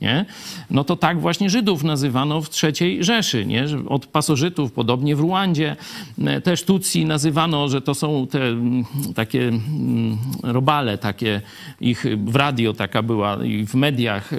[0.00, 0.24] nie?
[0.70, 3.64] no to tak właśnie Żydów nazywano w III Rzeszy, nie?
[3.88, 5.76] od pasożytów, podobnie w Ruandzie.
[6.24, 8.40] E, też Tutsi nazywano, że to są te
[9.14, 9.52] takie
[10.42, 11.40] robale, takie
[11.80, 14.36] ich w radio taka była i w mediach, e,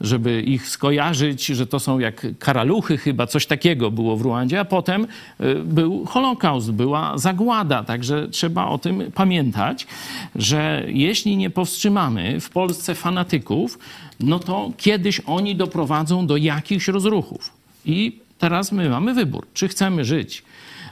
[0.00, 4.64] żeby ich skojarzyć, że to są jak karaluchy chyba, coś takiego było w Ruandzie, a
[4.64, 5.06] potem
[5.40, 9.86] e, był Holokaust, była zagłada, także trzeba o tym pamiętać,
[10.34, 13.78] że jeśli nie powstrzymamy w Polsce fanatyków,
[14.20, 17.52] no to kiedyś oni doprowadzą do jakichś rozruchów.
[17.84, 20.42] I teraz my mamy wybór, czy chcemy żyć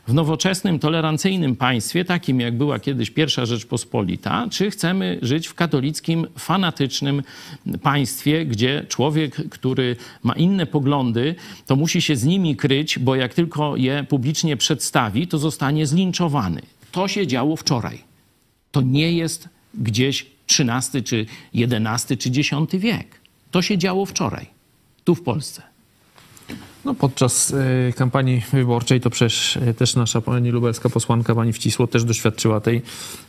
[0.09, 6.27] w nowoczesnym, tolerancyjnym państwie, takim jak była kiedyś pierwsza Rzeczpospolita, czy chcemy żyć w katolickim,
[6.39, 7.23] fanatycznym
[7.83, 11.35] państwie, gdzie człowiek, który ma inne poglądy,
[11.67, 16.63] to musi się z nimi kryć, bo jak tylko je publicznie przedstawi, to zostanie zlinczowany.
[16.93, 17.99] To się działo wczoraj.
[18.71, 20.27] To nie jest gdzieś
[20.59, 23.19] XIII, czy XI, czy X wiek.
[23.51, 24.47] To się działo wczoraj,
[25.05, 25.63] tu w Polsce.
[26.85, 31.87] No, podczas y, kampanii wyborczej to przecież y, też nasza pani lubelska posłanka, pani Wcisło,
[31.87, 32.83] też doświadczyła tej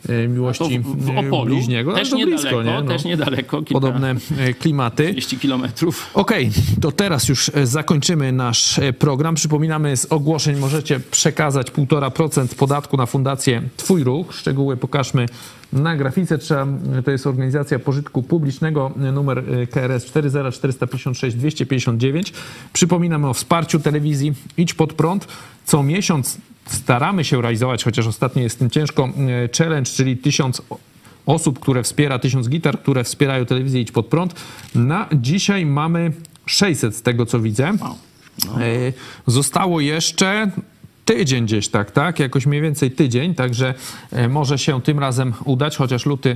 [0.09, 1.93] y, miłości w, w Opolu, bliźniego.
[1.93, 2.73] Też, niedaleko, blisko, nie?
[2.73, 3.57] No, też niedaleko.
[3.57, 4.15] Kilka, podobne
[4.59, 5.03] klimaty.
[5.03, 6.09] 30 kilometrów.
[6.13, 9.35] Okej, okay, to teraz już zakończymy nasz program.
[9.35, 14.33] Przypominamy, z ogłoszeń możecie przekazać 1,5% podatku na fundację Twój Ruch.
[14.33, 15.25] Szczegóły pokażmy
[15.73, 16.37] na grafice.
[16.37, 16.67] Trzeba,
[17.05, 22.33] to jest organizacja pożytku publicznego, numer KRS 40456 259.
[22.73, 25.27] Przypominamy o wsparciu telewizji Idź Pod Prąd.
[25.65, 29.09] Co miesiąc staramy się realizować, chociaż ostatnio jest tym ciężko,
[29.57, 30.61] challenge, czyli tysiąc
[31.25, 34.35] osób, które wspiera, tysiąc gitar, które wspierają telewizję Idź Pod Prąd.
[34.75, 36.11] Na dzisiaj mamy
[36.45, 37.73] 600 z tego, co widzę.
[37.79, 37.95] No.
[39.27, 40.51] Zostało jeszcze
[41.13, 42.19] tydzień gdzieś tak, tak?
[42.19, 43.73] Jakoś mniej więcej tydzień, także
[44.11, 46.35] e, może się tym razem udać, chociaż luty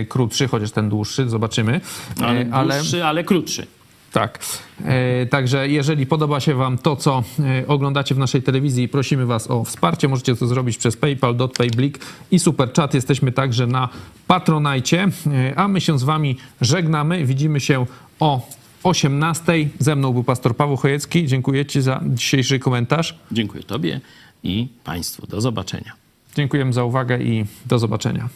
[0.00, 1.80] e, krótszy, chociaż ten dłuższy, zobaczymy.
[2.22, 2.78] Ale, ale...
[2.78, 3.66] dłuższy, ale krótszy.
[4.12, 4.38] Tak.
[4.84, 9.50] E, Także jeżeli podoba się Wam to, co e, oglądacie w naszej telewizji, prosimy Was
[9.50, 10.08] o wsparcie.
[10.08, 11.98] Możecie to zrobić przez PayPal, Dotpay, Blik
[12.30, 12.94] i Super Chat.
[12.94, 13.88] Jesteśmy także na
[14.26, 17.24] Patronajcie, E, a my się z Wami żegnamy.
[17.24, 17.86] Widzimy się
[18.20, 18.48] o
[18.84, 19.68] 18.
[19.78, 21.26] Ze mną był pastor Paweł Chojecki.
[21.26, 23.18] Dziękuję Ci za dzisiejszy komentarz.
[23.32, 24.00] Dziękuję Tobie
[24.42, 25.26] i Państwu.
[25.26, 25.92] Do zobaczenia.
[26.36, 28.28] Dziękujemy za uwagę i do zobaczenia.